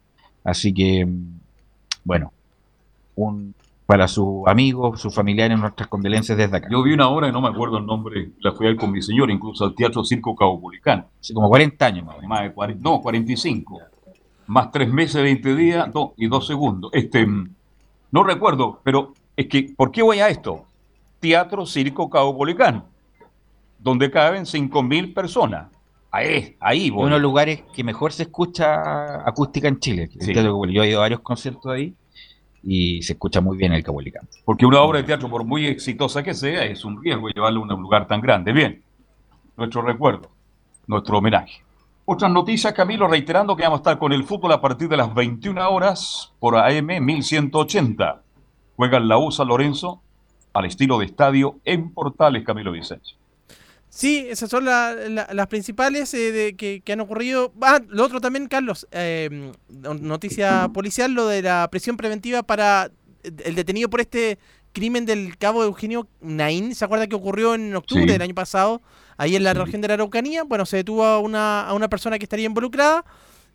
[0.46, 1.40] Así que, mm,
[2.06, 2.32] bueno,
[3.16, 3.54] un
[3.88, 6.68] para sus amigos, sus familiares, nuestras condolencias desde acá.
[6.70, 8.92] Yo vi una obra y no me acuerdo el nombre, la fui a ver con
[8.92, 11.08] mi señor, incluso al Teatro Circo Caupolicán.
[11.22, 12.22] Hace como 40 años más.
[12.24, 13.80] más de 40, no, 45.
[14.48, 16.92] Más tres meses, 20 días dos, y dos segundos.
[16.94, 17.26] Este,
[18.12, 20.66] no recuerdo, pero es que, ¿por qué voy a esto?
[21.22, 22.84] Teatro Circo Caupolicán,
[23.80, 25.72] donde caben 5.000 personas.
[26.12, 30.10] Ahí, ahí Uno de los lugares que mejor se escucha acústica en Chile.
[30.14, 31.96] Yo he ido a varios conciertos ahí
[32.70, 34.28] y se escucha muy bien el Caupolicán.
[34.44, 37.74] Porque una obra de teatro, por muy exitosa que sea, es un riesgo llevarlo a
[37.74, 38.52] un lugar tan grande.
[38.52, 38.84] Bien,
[39.56, 40.30] nuestro recuerdo,
[40.86, 41.64] nuestro homenaje.
[42.04, 45.14] Otras noticias, Camilo, reiterando que vamos a estar con el fútbol a partir de las
[45.14, 48.22] 21 horas por AM 1180.
[48.76, 50.02] Juegan la USA Lorenzo
[50.52, 53.18] al estilo de estadio en Portales, Camilo Vicencio.
[53.90, 57.54] Sí, esas son las principales eh, que, han ocurrido.
[57.62, 62.92] Ah, lo otro también, Carlos, eh, noticia policial, lo de la prisión preventiva para
[63.24, 64.38] el detenido por este
[64.78, 66.76] crimen del cabo Eugenio Naín.
[66.76, 68.82] ¿Se acuerda que ocurrió en octubre del año pasado,
[69.18, 70.44] ahí en la región de la Araucanía?
[70.44, 73.04] Bueno, se detuvo a una, a una persona que estaría involucrada,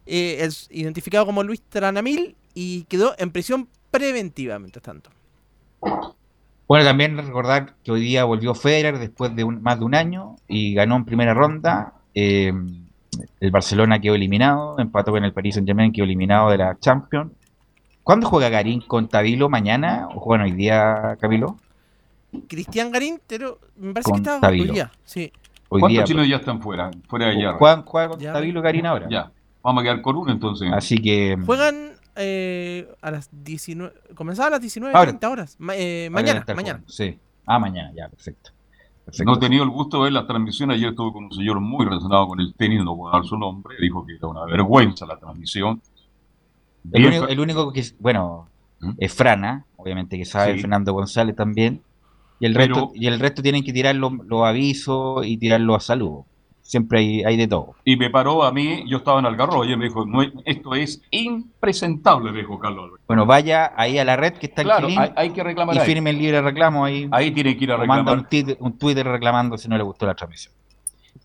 [0.06, 5.10] eh, es identificado como Luis Tranamil, y quedó en prisión preventiva, mientras tanto.
[6.68, 10.74] Bueno, también recordar que hoy día volvió Federer después de más de un año y
[10.74, 11.94] ganó en primera ronda.
[12.14, 12.52] Eh,
[13.40, 17.32] el Barcelona quedó eliminado, empató con el Paris Saint-Germain, quedó eliminado de la Champions.
[18.02, 19.48] ¿Cuándo juega Garín con Tabilo?
[19.48, 20.08] ¿Mañana?
[20.14, 21.56] ¿O juegan hoy día, Camilo?
[22.48, 24.90] Cristian Garín, pero me parece que está hoy día.
[25.04, 25.32] Sí.
[25.68, 26.90] ¿Cuántos chinos ya están fuera?
[27.08, 27.52] Fuera de allá.
[27.54, 29.08] ¿Juegan, juega con Tabilo Garín ahora?
[29.08, 29.30] Ya.
[29.62, 30.70] Vamos a quedar con uno entonces.
[30.72, 31.36] Así que.
[31.46, 33.92] Juegan eh, a las 19.
[34.14, 35.56] Comenzaba a las 19.30 horas.
[35.74, 36.82] Eh, mañana, mañana.
[36.86, 37.18] Sí.
[37.46, 38.50] Ah, mañana, ya, perfecto.
[39.24, 40.70] No he tenido el gusto de ver la transmisión.
[40.70, 43.76] Ayer estuve con un señor muy relacionado con el tenis, no puedo dar su nombre.
[43.80, 45.82] Dijo que era una vergüenza la transmisión.
[46.92, 48.48] El único, que, bueno,
[48.80, 48.92] ¿Mm?
[48.98, 51.82] es Frana, obviamente que sabe, Fernando González también.
[52.38, 55.80] Y el, resto, y el resto tienen que tirar los, los avisos y tirarlo a
[55.80, 56.24] salud
[56.72, 57.74] siempre hay, hay de todo.
[57.84, 61.02] Y me paró a mí, yo estaba en Algarrobo, y me dijo, no, esto es
[61.10, 65.30] impresentable, me dijo Carlos Bueno, vaya ahí a la red que está claro, hay, hay,
[65.30, 67.08] que reclamar y firme el libre reclamo ahí.
[67.12, 68.04] Ahí tiene que ir a reclamar.
[68.16, 70.54] manda un, Twitter reclamando si no le gustó la transmisión.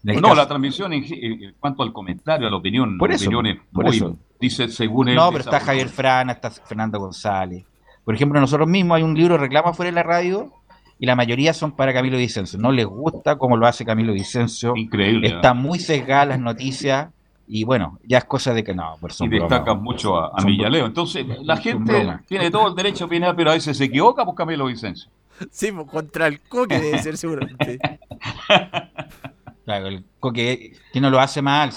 [0.03, 3.31] no, la transmisión en, cuanto al comentario, a la opinión, por eso,
[3.71, 4.17] por eso.
[4.41, 5.15] dice según él.
[5.15, 7.63] No, pero está Javier Frana, está Fernando González.
[8.03, 10.51] Por ejemplo, nosotros mismos hay un libro de reclamo fuera de la radio
[10.99, 12.57] y la mayoría son para Camilo Vicencio.
[12.59, 14.73] No les gusta cómo lo hace Camilo Vicencio.
[14.75, 15.27] Increíble.
[15.27, 17.09] Está muy sesgada las noticias
[17.47, 18.95] y bueno, ya es cosa de que no.
[18.99, 20.85] Por y destacan mucho a, a Millaleo.
[20.85, 24.35] Entonces, la gente tiene todo el derecho a opinar, pero a veces se equivoca por
[24.35, 25.09] Camilo Vicencio.
[25.51, 27.77] Sí, pues, contra el coque debe ser seguramente.
[29.65, 31.71] Claro, el coque que no lo hace mal,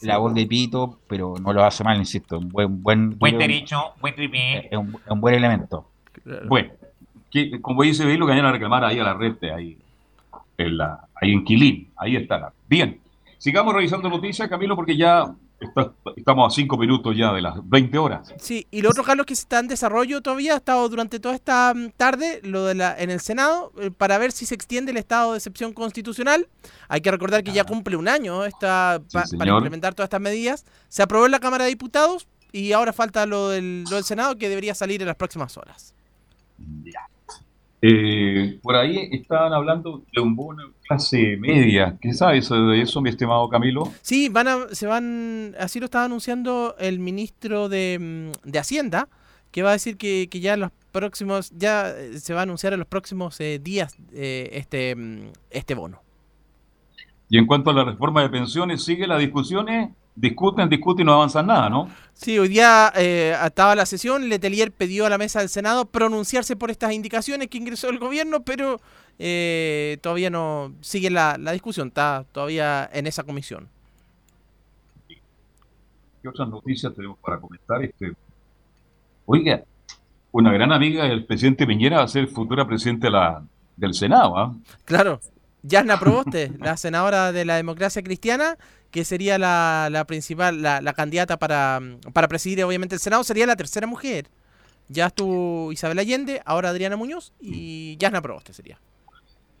[0.00, 2.38] la, voz de Pito, pero no lo hace mal, insisto.
[2.38, 4.66] Un buen, buen, buen derecho, buen tripé.
[4.70, 5.90] Es un, un, buen elemento.
[6.46, 6.70] Bueno,
[7.60, 9.76] como dice lo que vayan a reclamar ahí a la red, ahí
[10.56, 12.52] en, la, ahí en Quilín, ahí está.
[12.68, 13.00] Bien,
[13.38, 15.34] sigamos revisando noticias, Camilo, porque ya
[16.16, 18.32] estamos a cinco minutos ya de las 20 horas.
[18.38, 21.72] Sí, y lo otro, Carlos, que está en desarrollo todavía, ha estado durante toda esta
[21.74, 24.96] mm, tarde, lo de la, en el Senado, eh, para ver si se extiende el
[24.96, 26.48] estado de excepción constitucional.
[26.88, 27.66] Hay que recordar que ya ah.
[27.66, 30.64] cumple un año esta, para implementar todas estas medidas.
[30.88, 34.36] Se aprobó en la Cámara de Diputados y ahora falta lo del, lo del Senado
[34.36, 35.94] que debería salir en las próximas horas.
[36.84, 37.08] Ya.
[37.80, 41.96] Eh, por ahí estaban hablando de un bono clase media.
[42.00, 43.92] ¿Qué sabes de eso, mi estimado Camilo?
[44.02, 49.08] Sí, van a, se van, así lo estaba anunciando el ministro de, mm, Hacienda,
[49.52, 52.80] que va a decir que, ya los próximos, ya eh, se va a anunciar en
[52.80, 56.02] los próximos eh, días este, mm, este bono.
[57.30, 61.14] Y en cuanto a la reforma de pensiones, sigue las discusiones discuten, discuten y no
[61.14, 61.88] avanzan nada, ¿no?
[62.12, 66.56] Sí, hoy día eh, estaba la sesión, Letelier pidió a la mesa del Senado pronunciarse
[66.56, 68.80] por estas indicaciones que ingresó el gobierno, pero
[69.18, 73.68] eh, todavía no sigue la, discusión, está todavía en esa comisión.
[76.20, 77.82] ¿Qué otras noticias tenemos para comentar?
[77.84, 78.12] Este,
[79.26, 79.62] oiga,
[80.32, 83.44] una gran amiga del presidente Piñera va a ser futura presidente la,
[83.76, 84.54] del Senado, ¿ah?
[84.84, 85.20] Claro.
[85.62, 88.56] Yasna Proboste, la senadora de la democracia cristiana,
[88.90, 91.80] que sería la, principal, la, candidata para,
[92.12, 94.28] para, presidir obviamente el Senado, sería la tercera mujer.
[94.88, 98.78] Ya estuvo Isabel Allende, ahora Adriana Muñoz y Yasna Proboste sería.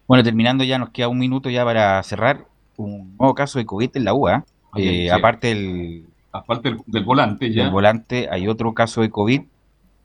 [0.06, 2.46] Bueno, terminando ya nos queda un minuto ya para cerrar
[2.76, 4.44] un nuevo caso de COVID en la UA.
[4.76, 7.64] Eh, aparte del, aparte del, volante ya.
[7.64, 9.42] Del volante hay otro caso de COVID.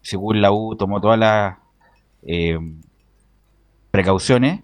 [0.01, 1.55] Según la U tomó todas las
[2.23, 2.59] eh,
[3.91, 4.61] precauciones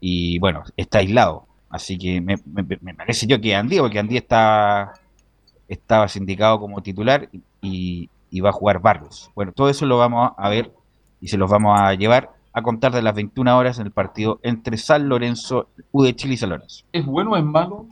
[0.00, 1.46] y bueno, está aislado.
[1.68, 2.38] Así que me,
[2.94, 4.92] parece yo que Andí, porque Andí está,
[5.66, 7.28] estaba sindicado como titular
[7.60, 8.08] y,
[8.40, 9.30] va a jugar Barrios.
[9.34, 10.72] Bueno, todo eso lo vamos a ver
[11.20, 14.38] y se los vamos a llevar a contar de las 21 horas en el partido
[14.42, 16.84] entre San Lorenzo, U de Chile y San Lorenzo.
[16.92, 17.86] ¿Es bueno o es malo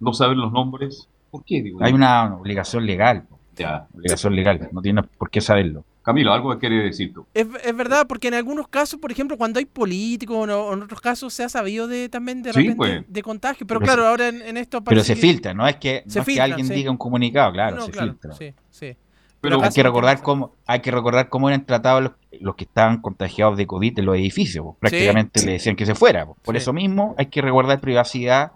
[0.00, 1.08] no saber los nombres?
[1.30, 1.72] ¿Por qué?
[1.80, 3.24] Hay una obligación legal.
[3.56, 3.86] Ya.
[3.94, 5.84] Obligación legal, no tiene por qué saberlo.
[6.06, 7.26] Camilo, algo que quiere decir tú.
[7.34, 11.34] Es, verdad, porque en algunos casos, por ejemplo, cuando hay políticos o en otros casos
[11.34, 13.02] se ha sabido de también de, pues.
[13.08, 13.66] de contagio.
[13.66, 16.96] Pero, claro, ahora en, esto Pero se filtra, no es que, que alguien diga un
[16.96, 18.32] comunicado, claro, se filtra.
[18.34, 18.96] Sí, sí.
[19.40, 23.56] Pero hay que recordar cómo hay que recordar cómo eran tratados los, que estaban contagiados
[23.56, 24.64] de COVID en los edificios.
[24.78, 26.24] Prácticamente le decían que se fuera.
[26.24, 28.52] Por eso mismo hay que recordar privacidad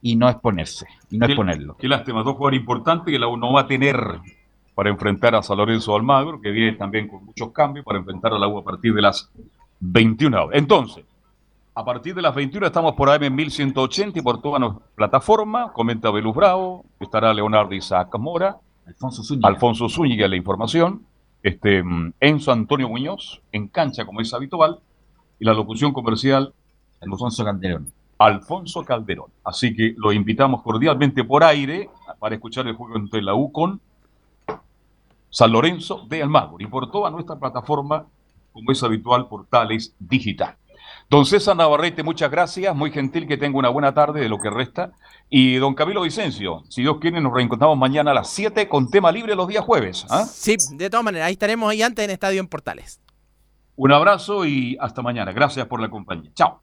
[0.00, 1.76] y no exponerse, y no exponerlo.
[1.76, 3.98] Qué lástima, dos jugadores importantes que la uno va a tener
[4.74, 8.38] para enfrentar a San Lorenzo Almagro, que viene también con muchos cambios para enfrentar a
[8.38, 9.30] la U a partir de las
[9.80, 10.58] 21 horas.
[10.58, 11.04] Entonces,
[11.74, 15.72] a partir de las 21 estamos por AM 1180 y por todas las plataformas.
[15.72, 18.56] Comenta Belus Bravo, estará Leonardo Isaac Mora,
[18.86, 19.48] Alfonso Zúñiga.
[19.48, 21.02] Alfonso Zúñiga la información,
[21.42, 21.82] este,
[22.20, 24.78] Enzo Antonio Muñoz, en cancha como es habitual,
[25.38, 26.52] y la locución comercial
[27.00, 27.92] Alfonso Calderón.
[28.18, 29.30] Alfonso Calderón.
[29.44, 33.80] Así que lo invitamos cordialmente por aire para escuchar el juego entre la U con
[35.34, 38.06] San Lorenzo de Almagro y por toda nuestra plataforma,
[38.52, 40.54] como es habitual, Portales Digital.
[41.10, 44.48] Don César Navarrete, muchas gracias, muy gentil que tenga una buena tarde de lo que
[44.48, 44.92] resta.
[45.28, 49.10] Y don Camilo Vicencio, si Dios quiere, nos reencontramos mañana a las 7 con tema
[49.10, 50.06] libre los días jueves.
[50.08, 50.24] ¿ah?
[50.24, 53.00] Sí, de todas maneras, ahí estaremos ahí antes en Estadio en Portales.
[53.74, 55.32] Un abrazo y hasta mañana.
[55.32, 56.30] Gracias por la compañía.
[56.34, 56.62] Chao.